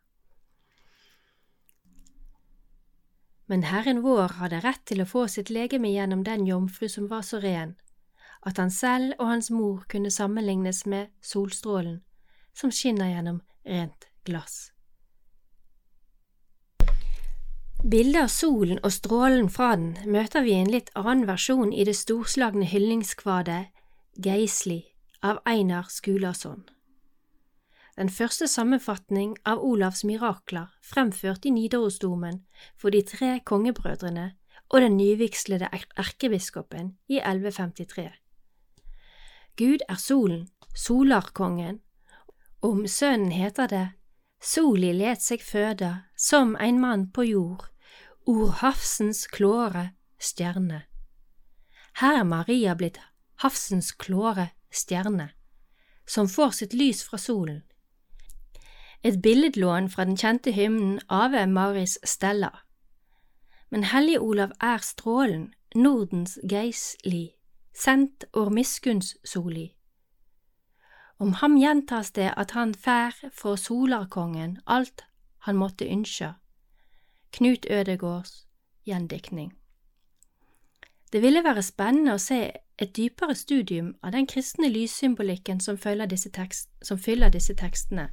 Men 3.47 3.63
Herren 3.63 4.01
vår 4.01 4.37
hadde 4.39 4.61
rett 4.63 4.81
til 4.89 5.03
å 5.03 5.09
få 5.09 5.27
sitt 5.29 5.51
legeme 5.53 5.91
gjennom 5.93 6.23
den 6.25 6.47
jomfru 6.47 6.87
som 6.89 7.09
var 7.11 7.21
så 7.21 7.39
ren, 7.43 7.75
at 8.45 8.57
han 8.57 8.71
selv 8.73 9.13
og 9.19 9.29
hans 9.29 9.51
mor 9.53 9.83
kunne 9.89 10.11
sammenlignes 10.11 10.85
med 10.85 11.13
solstrålen 11.21 12.01
som 12.55 12.71
skinner 12.71 13.11
gjennom 13.11 13.41
rent 13.65 14.07
glass. 14.25 14.71
Bildet 17.85 18.23
av 18.23 18.31
solen 18.33 18.79
og 18.81 18.93
strålen 18.95 19.49
fra 19.53 19.75
den 19.77 19.91
møter 20.09 20.41
vi 20.41 20.55
i 20.55 20.61
en 20.63 20.71
litt 20.73 20.89
annen 20.97 21.27
versjon 21.29 21.73
i 21.73 21.85
det 21.85 21.93
storslagne 21.99 22.65
hyllingskvadet 22.65 23.67
Geisli 24.25 24.79
av 25.21 25.43
Einar 25.45 25.91
Skulason. 25.93 26.63
Den 27.95 28.09
første 28.11 28.47
sammenfatning 28.51 29.37
av 29.47 29.61
Olavs 29.63 30.03
mirakler 30.03 30.67
fremført 30.83 31.45
i 31.47 31.51
Nidarosdomen 31.55 32.41
for 32.75 32.91
de 32.91 32.99
tre 33.07 33.39
kongebrødrene 33.39 34.33
og 34.69 34.81
den 34.81 34.97
nyvigslede 34.97 35.69
erkebiskopen 35.71 36.97
i 37.07 37.21
1153. 37.21 38.09
Gud 39.55 39.85
er 39.89 39.95
solen, 39.95 40.49
solarkongen. 40.75 41.79
Om 42.61 42.87
sønnen 42.87 43.31
heter 43.31 43.67
det 43.71 43.85
Soli 44.43 44.91
let 44.93 45.23
seg 45.23 45.41
føde 45.41 45.91
som 46.19 46.57
ein 46.59 46.81
mann 46.81 47.07
på 47.15 47.23
jord, 47.23 47.63
ord 48.27 48.57
havsens 48.59 49.23
klåre 49.31 49.93
stjerne. 50.19 50.81
Her 52.01 52.19
er 52.19 52.27
Maria 52.27 52.75
blitt 52.75 52.99
havsens 53.39 53.93
klåre 53.95 54.49
stjerne, 54.69 55.29
som 56.05 56.27
får 56.27 56.51
sitt 56.59 56.75
lys 56.75 57.05
fra 57.07 57.17
solen. 57.17 57.63
Et 59.05 59.21
billedlån 59.21 59.89
fra 59.89 60.05
den 60.05 60.17
kjente 60.17 60.51
hymnen 60.51 60.99
Ave 61.09 61.45
Maris 61.47 61.99
Stella. 62.03 62.49
Men 63.69 63.83
Hellige 63.83 64.19
Olav 64.19 64.51
er 64.61 64.77
strålen, 64.77 65.53
Nordens 65.75 66.39
geisli, 66.49 67.35
sendt 67.73 68.25
or 68.33 68.49
miskunns 68.49 69.17
soli. 69.25 69.75
Om 71.19 71.33
ham 71.33 71.57
gjentas 71.57 72.11
det 72.11 72.33
at 72.37 72.51
han 72.51 72.73
fær 72.73 73.13
for 73.33 73.55
solarkongen 73.55 74.57
alt 74.65 75.05
han 75.37 75.55
måtte 75.55 75.85
ønske. 75.85 76.33
Knut 77.31 77.65
Ødegårds 77.69 78.47
gjendiktning. 78.85 79.53
Det 81.13 81.21
ville 81.21 81.43
være 81.43 81.61
spennende 81.61 82.17
å 82.17 82.17
se 82.17 82.51
et 82.81 82.97
dypere 82.97 83.35
studium 83.35 83.93
av 84.03 84.17
den 84.17 84.25
kristne 84.27 84.69
lyssymbolikken 84.69 85.59
som, 85.59 85.77
disse 86.09 86.29
tekst, 86.29 86.69
som 86.81 86.97
fyller 86.97 87.29
disse 87.29 87.53
tekstene, 87.53 88.09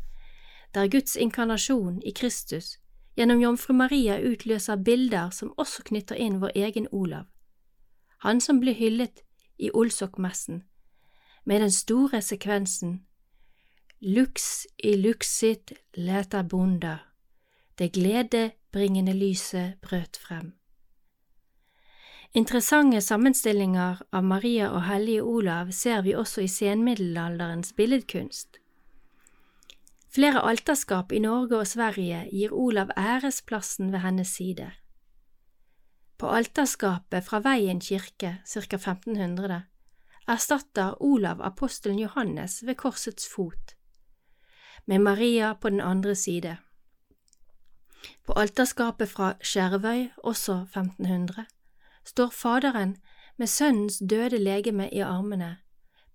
der 0.74 0.88
Guds 0.88 1.16
inkarnasjon 1.16 2.02
i 2.02 2.12
Kristus 2.12 2.78
gjennom 3.16 3.40
Jomfru 3.40 3.74
Maria 3.74 4.18
utløser 4.20 4.76
bilder 4.76 5.30
som 5.30 5.52
også 5.56 5.82
knytter 5.90 6.16
inn 6.16 6.40
vår 6.40 6.56
egen 6.56 6.88
Olav, 6.92 7.26
han 8.24 8.40
som 8.40 8.60
ble 8.60 8.72
hyllet 8.72 9.24
i 9.58 9.70
Olsokmessen, 9.70 10.62
med 11.44 11.60
den 11.60 11.70
store 11.70 12.22
sekvensen 12.22 13.02
Lux 14.00 14.66
i 14.78 14.96
luxit 14.96 15.72
leta 15.94 16.42
bonda, 16.42 16.98
det 17.78 17.92
gledebringende 17.92 19.12
lyset 19.14 19.78
brøt 19.82 20.18
frem. 20.18 20.52
Interessante 22.34 23.00
sammenstillinger 23.04 24.00
av 24.10 24.24
Maria 24.24 24.70
og 24.72 24.86
hellige 24.88 25.22
Olav 25.22 25.70
ser 25.76 26.00
vi 26.02 26.16
også 26.16 26.42
i 26.42 26.48
senmiddelalderens 26.48 27.74
billedkunst. 27.76 28.61
Flere 30.12 30.42
alterskap 30.44 31.12
i 31.12 31.18
Norge 31.24 31.56
og 31.56 31.66
Sverige 31.66 32.26
gir 32.28 32.52
Olav 32.52 32.90
æresplassen 33.00 33.92
ved 33.92 34.02
hennes 34.04 34.28
side. 34.28 34.66
På 36.18 36.28
alterskapet 36.28 37.24
fra 37.24 37.40
Veien 37.40 37.80
kirke, 37.80 38.34
ca. 38.44 38.76
1500, 38.76 39.62
erstatter 40.28 41.02
Olav 41.02 41.40
apostelen 41.40 41.98
Johannes 41.98 42.60
ved 42.66 42.74
korsets 42.74 43.28
fot, 43.34 43.72
med 44.86 44.98
Maria 44.98 45.54
på 45.54 45.70
den 45.70 45.80
andre 45.80 46.14
side. 46.14 46.56
På 48.26 48.32
alterskapet 48.32 49.08
fra 49.08 49.34
Skjervøy, 49.40 50.08
også 50.16 50.52
1500, 50.52 51.46
står 52.04 52.28
Faderen 52.28 52.96
med 53.36 53.46
Sønnens 53.46 54.02
døde 54.10 54.38
legeme 54.38 54.90
i 54.90 55.00
armene, 55.00 55.56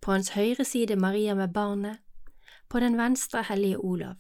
på 0.02 0.12
hans 0.12 0.30
høyre 0.30 0.66
side 0.66 0.96
Maria 0.96 1.34
med 1.34 1.48
barnet, 1.48 1.98
på 2.70 2.80
den 2.80 2.98
venstre 2.98 3.42
hellige 3.42 3.78
Olav. 3.78 4.16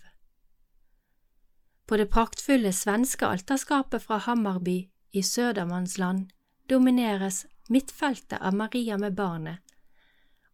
På 1.87 1.97
det 1.97 2.09
praktfulle 2.11 2.73
svenske 2.73 3.25
alterskapet 3.25 4.03
fra 4.03 4.17
Hammarby 4.17 4.89
i 5.11 5.23
Södermannsland 5.23 6.29
domineres 6.69 7.45
midtfeltet 7.69 8.41
av 8.41 8.55
Maria 8.55 8.97
med 8.97 9.15
barnet, 9.15 9.59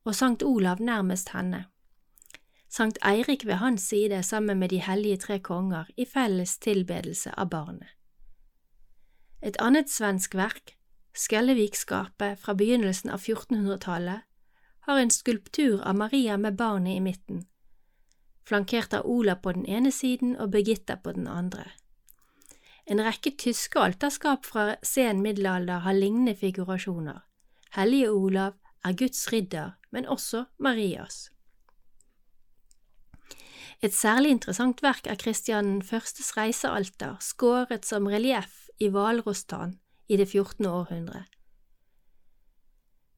og 0.05 0.15
Sankt 0.15 0.43
Olav 0.43 0.81
nærmest 0.81 1.29
henne. 1.33 1.65
Sankt 2.69 2.97
Eirik 3.05 3.45
ved 3.45 3.61
hans 3.61 3.87
side 3.89 4.23
sammen 4.23 4.59
med 4.59 4.69
de 4.69 4.77
hellige 4.81 5.17
tre 5.17 5.39
konger 5.39 5.89
i 5.97 6.05
felles 6.05 6.57
tilbedelse 6.59 7.33
av 7.37 7.49
barnet. 7.49 7.89
Et 9.41 9.57
annet 9.59 9.89
svensk 9.89 10.35
verk, 10.35 10.77
Skellevikskapet 11.13 12.39
fra 12.41 12.53
begynnelsen 12.57 13.11
av 13.13 13.21
1400-tallet, 13.21 14.21
har 14.87 14.99
en 14.99 15.11
skulptur 15.11 15.81
av 15.85 15.95
Maria 15.95 16.37
med 16.37 16.55
barnet 16.57 16.97
i 16.97 17.03
midten, 17.03 17.43
flankert 18.45 18.93
av 18.93 19.05
Olav 19.05 19.41
på 19.43 19.53
den 19.55 19.65
ene 19.65 19.91
siden 19.91 20.35
og 20.37 20.51
Birgitta 20.51 20.95
på 20.95 21.15
den 21.15 21.27
andre. 21.27 21.65
En 22.85 22.99
rekke 22.99 23.31
tyske 23.39 23.79
alterskap 23.79 24.45
fra 24.45 24.75
sen 24.83 25.21
middelalder 25.23 25.85
har 25.85 25.95
lignende 25.95 26.35
figurasjoner. 26.35 27.21
Hellige 27.77 28.11
Olav 28.11 28.57
er 28.83 28.97
Guds 28.99 29.31
ridder, 29.31 29.77
men 29.91 30.05
også 30.05 30.45
Marias. 30.59 31.29
Et 33.83 33.93
særlig 33.93 34.31
interessant 34.31 34.83
verk 34.83 35.07
er 35.07 35.19
Kristian 35.19 35.81
førstes 35.83 36.37
reisealter, 36.37 37.17
skåret 37.19 37.85
som 37.85 38.07
relieff 38.07 38.69
i 38.79 38.87
hvalrosstann 38.87 39.77
i 40.07 40.17
det 40.17 40.29
14. 40.29 40.65
århundre. 40.65 41.25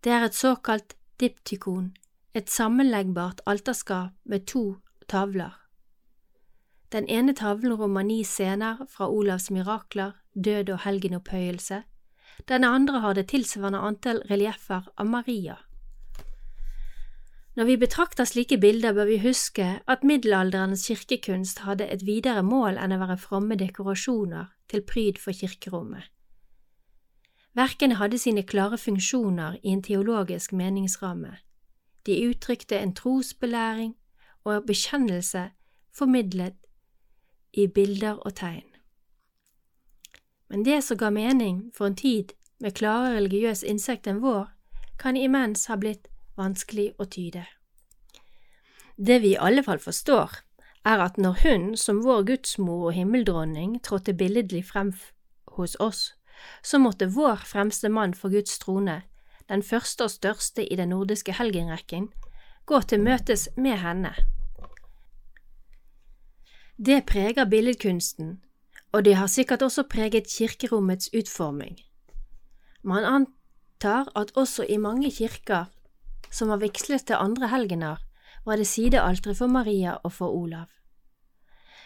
Det 0.03 0.13
er 0.13 0.25
et 0.25 0.37
såkalt 0.37 0.95
diptykon, 1.19 1.93
et 2.33 2.49
sammenleggbart 2.49 3.41
alterskap 3.45 4.13
med 4.25 4.45
to 4.49 4.75
tavler. 5.07 5.53
Den 6.91 7.07
ene 7.09 7.33
tavlen 7.33 7.73
rommer 7.73 8.03
ni 8.03 8.23
scener 8.23 8.85
fra 8.89 9.09
Olavs 9.09 9.49
mirakler, 9.51 10.11
død 10.35 10.69
og 10.69 10.79
helgenopphøyelse. 10.85 11.83
Den 12.47 12.63
andre 12.63 12.99
har 12.99 13.13
det 13.13 13.27
tilsvarende 13.27 13.79
antall 13.79 14.21
relieffer 14.29 14.87
av 14.97 15.05
Maria. 15.05 15.55
Når 17.55 17.65
vi 17.65 17.77
betrakter 17.77 18.27
slike 18.27 18.57
bilder, 18.57 18.93
bør 18.93 19.05
vi 19.05 19.17
huske 19.23 19.67
at 19.87 20.03
middelalderens 20.03 20.87
kirkekunst 20.87 21.59
hadde 21.63 21.87
et 21.87 22.03
videre 22.05 22.43
mål 22.43 22.75
enn 22.75 22.91
å 22.91 22.99
være 22.99 23.15
fromme 23.17 23.55
dekorasjoner 23.55 24.49
til 24.67 24.83
pryd 24.83 25.21
for 25.23 25.31
kirkerommet. 25.31 26.03
Verkene 27.55 27.95
hadde 27.95 28.19
sine 28.19 28.43
klare 28.43 28.77
funksjoner 28.77 29.55
i 29.63 29.71
en 29.71 29.83
teologisk 29.83 30.51
meningsramme. 30.51 31.37
De 32.05 32.17
uttrykte 32.27 32.75
en 32.75 32.91
trosbelæring 32.93 33.95
og 34.45 34.65
bekjennelse 34.69 35.49
formidlet 35.95 36.55
i 37.53 37.67
bilder 37.67 38.19
og 38.21 38.35
tegn. 38.35 38.65
Men 40.49 40.65
det 40.65 40.83
som 40.83 40.97
ga 40.97 41.09
mening 41.09 41.71
for 41.75 41.89
en 41.89 41.95
tid 41.95 42.35
med 42.61 42.75
klare 42.77 43.15
religiøs 43.15 43.63
innsikt 43.63 44.07
enn 44.07 44.21
vår, 44.23 44.47
kan 45.01 45.17
imens 45.17 45.65
ha 45.67 45.77
blitt 45.79 46.07
vanskelig 46.37 46.93
å 46.99 47.07
tyde. 47.09 47.45
Det 48.95 49.19
vi 49.23 49.33
i 49.33 49.39
alle 49.41 49.63
fall 49.63 49.81
forstår, 49.83 50.37
er 50.85 51.01
at 51.01 51.17
når 51.17 51.41
hun, 51.41 51.65
som 51.77 52.03
vår 52.05 52.23
gudsmor 52.29 52.91
og 52.91 52.93
himmeldronning, 52.93 53.81
trådte 53.83 54.13
billedlig 54.13 54.63
frem 54.69 54.93
hos 55.57 55.75
oss, 55.79 56.13
så 56.63 56.79
måtte 56.79 57.09
vår 57.11 57.41
fremste 57.47 57.89
mann 57.89 58.13
for 58.13 58.29
Guds 58.29 58.59
trone, 58.61 59.01
den 59.49 59.63
første 59.63 60.05
og 60.05 60.13
største 60.13 60.63
i 60.63 60.77
den 60.77 60.93
nordiske 60.93 61.33
helgenrekken, 61.33 62.11
gå 62.65 62.81
til 62.81 63.01
møtes 63.01 63.49
med 63.57 63.81
henne 63.81 64.13
det 66.77 67.05
preger 67.07 67.45
billedkunsten, 67.45 68.41
og 68.91 69.05
det 69.05 69.15
har 69.15 69.27
sikkert 69.27 69.61
også 69.61 69.83
preget 69.87 70.27
kirkerommets 70.27 71.09
utforming. 71.15 71.79
Man 72.83 73.03
antar 73.03 74.11
at 74.15 74.31
også 74.35 74.65
i 74.69 74.77
mange 74.77 75.11
kirker 75.11 75.65
som 76.31 76.49
har 76.49 76.59
vigslet 76.59 77.05
til 77.07 77.15
andre 77.15 77.47
helgener, 77.47 77.97
var 78.45 78.55
det 78.55 78.67
sidealtre 78.67 79.35
for 79.35 79.47
Maria 79.47 79.95
og 80.03 80.11
for 80.13 80.27
Olav. 80.27 80.67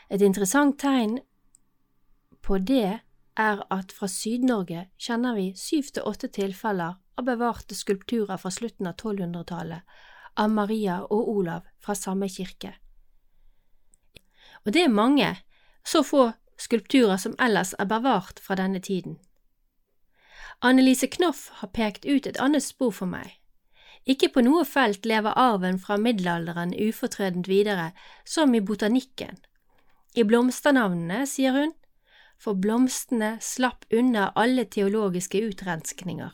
Et 0.10 0.21
interessant 0.21 0.80
tegn 0.80 1.19
på 2.41 2.58
det 2.58 2.99
er 3.38 3.62
at 3.71 3.91
fra 3.91 4.08
Syd-Norge 4.08 4.89
kjenner 4.97 5.36
vi 5.38 5.54
syv 5.56 5.93
til 5.93 6.04
åtte 6.04 6.28
tilfeller 6.28 6.97
av 7.17 7.25
bevarte 7.25 7.75
skulpturer 7.75 8.41
fra 8.41 8.49
slutten 8.49 8.89
av 8.89 8.97
1200-tallet 8.97 9.82
av 10.36 10.49
Maria 10.49 11.02
og 11.04 11.30
Olav 11.30 11.69
fra 11.80 11.95
samme 11.95 12.28
kirke 12.30 12.73
og 14.69 14.73
det 14.73 14.84
er 14.86 14.93
mange, 14.93 15.32
så 15.82 16.03
få 16.05 16.27
skulpturer 16.62 17.17
som 17.17 17.34
ellers 17.41 17.71
er 17.82 17.88
bevart 17.89 18.38
fra 18.38 18.53
denne 18.60 18.77
tiden. 18.79 19.15
Annelise 20.62 21.08
Knoff 21.08 21.47
har 21.62 21.71
pekt 21.73 22.05
ut 22.05 22.27
et 22.29 22.38
annet 22.38 22.62
spor 22.62 22.91
for 22.93 23.10
meg. 23.10 23.32
Ikke 24.05 24.29
på 24.29 24.43
noe 24.45 24.62
felt 24.69 25.08
lever 25.10 25.34
arven 25.34 25.79
fra 25.82 25.97
middelalderen 25.97 26.75
ufortrødent 26.77 27.47
videre, 27.49 27.93
som 28.25 28.53
i 28.53 28.62
botanikken. 28.62 29.39
I 30.13 30.21
blomsternavnene, 30.23 31.23
sier 31.25 31.55
hun, 31.55 31.73
for 32.38 32.53
blomstene 32.53 33.39
slapp 33.41 33.88
unna 33.89 34.29
alle 34.36 34.67
teologiske 34.69 35.41
utrenskninger. 35.49 36.29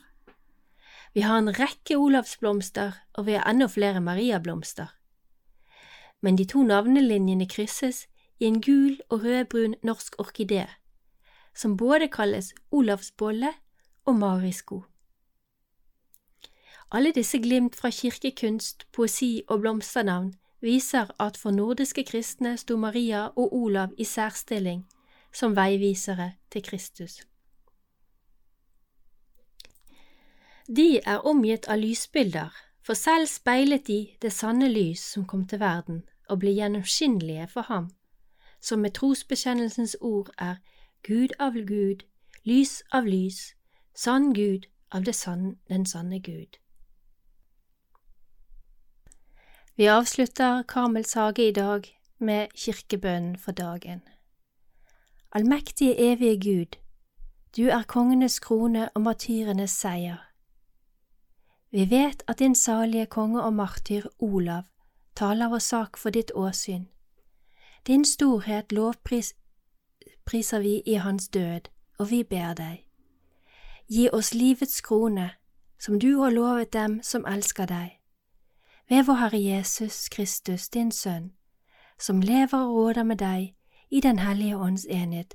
Vi 1.16 1.24
har 1.24 1.40
en 1.40 1.54
rekke 1.56 1.96
olavsblomster, 1.96 3.00
og 3.16 3.30
vi 3.30 3.38
har 3.40 3.48
enda 3.48 3.70
flere 3.72 4.04
mariablomster. 4.04 4.92
Men 6.20 6.36
de 6.36 6.44
to 6.50 6.66
navnelinjene 6.68 7.48
krysses 7.48 8.04
i 8.40 8.46
en 8.46 8.62
gul 8.62 9.00
og 9.10 9.24
rødbrun 9.24 9.76
norsk 9.84 10.16
orkidé, 10.22 10.66
som 11.56 11.78
både 11.78 12.08
kalles 12.08 12.54
olavsbolle 12.72 13.54
og 14.06 14.16
marisko. 14.16 14.82
Alle 16.92 17.12
disse 17.12 17.40
glimt 17.40 17.76
fra 17.76 17.90
kirkekunst, 17.90 18.88
poesi 18.92 19.42
og 19.48 19.60
blomsternavn 19.60 20.34
viser 20.62 21.12
at 21.20 21.38
for 21.38 21.52
nordiske 21.52 22.04
kristne 22.04 22.58
sto 22.58 22.78
Maria 22.78 23.28
og 23.28 23.56
Olav 23.56 23.90
i 23.98 24.04
særstilling 24.04 24.86
som 25.34 25.56
veivisere 25.56 26.32
til 26.52 26.64
Kristus. 26.64 27.22
De 30.68 31.00
er 31.06 31.26
omgitt 31.28 31.68
av 31.68 31.78
lysbilder, 31.78 32.50
for 32.82 32.94
selv 32.94 33.28
speilet 33.28 33.88
de 33.88 34.00
det 34.22 34.32
sanne 34.34 34.70
lys 34.70 35.04
som 35.14 35.26
kom 35.26 35.46
til 35.48 35.60
verden 35.60 36.04
og 36.30 36.40
ble 36.42 36.54
gjennomskinnelige 36.58 37.48
for 37.48 37.68
ham 37.70 37.90
som 38.66 38.80
med 38.80 38.98
trosbekjennelsens 38.98 39.96
ord 40.02 40.30
er 40.38 40.56
Gud 41.04 41.36
av 41.40 41.54
Gud, 41.54 42.06
lys 42.44 42.82
av 42.92 43.06
lys, 43.06 43.54
sann 43.94 44.34
Gud 44.34 44.66
av 44.92 45.04
det 45.06 45.14
sann, 45.16 45.58
den 45.70 45.86
sanne 45.86 46.20
Gud. 46.20 46.58
Vi 49.76 49.88
avslutter 49.88 50.64
Karmels 50.64 51.14
hage 51.14 51.48
i 51.48 51.52
dag 51.52 51.86
med 52.18 52.48
kirkebønnen 52.56 53.38
for 53.38 53.52
dagen. 53.52 54.02
Allmektige 55.32 56.00
evige 56.12 56.40
Gud, 56.40 56.78
du 57.58 57.68
er 57.68 57.84
kongenes 57.84 58.40
krone 58.40 58.90
og 58.90 59.02
martyrenes 59.02 59.72
seier. 59.72 60.18
Vi 61.72 61.90
vet 61.90 62.24
at 62.28 62.40
din 62.40 62.56
salige 62.56 63.06
konge 63.06 63.44
og 63.44 63.54
martyr 63.54 64.08
Olav 64.20 64.64
taler 65.16 65.50
vår 65.50 65.60
sak 65.60 65.98
for 65.98 66.10
ditt 66.10 66.32
åsyn. 66.36 66.88
Din 67.88 68.06
storhet 68.06 68.72
lovpriser 68.72 70.60
vi 70.60 70.82
i 70.86 70.94
hans 70.94 71.28
død, 71.28 71.62
og 71.98 72.12
vi 72.12 72.24
ber 72.24 72.54
deg. 72.54 72.86
Gi 73.88 74.10
oss 74.14 74.34
livets 74.34 74.82
krone, 74.82 75.30
som 75.80 76.00
du 76.00 76.22
har 76.22 76.30
lovet 76.30 76.74
dem 76.74 77.04
som 77.04 77.26
elsker 77.26 77.66
deg. 77.66 78.00
Ved 78.90 79.04
vår 79.04 79.14
Herre 79.14 79.42
Jesus 79.44 80.10
Kristus, 80.10 80.70
din 80.70 80.92
Sønn, 80.92 81.32
som 82.00 82.22
lever 82.22 82.58
og 82.58 82.76
råder 82.76 83.04
med 83.04 83.18
deg 83.18 83.56
i 83.90 84.02
Den 84.02 84.20
hellige 84.20 84.58
ånds 84.58 84.86
enhet, 84.90 85.34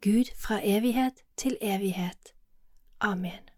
Gud 0.00 0.30
fra 0.36 0.60
evighet 0.62 1.12
til 1.36 1.58
evighet. 1.60 2.34
Amen. 3.00 3.57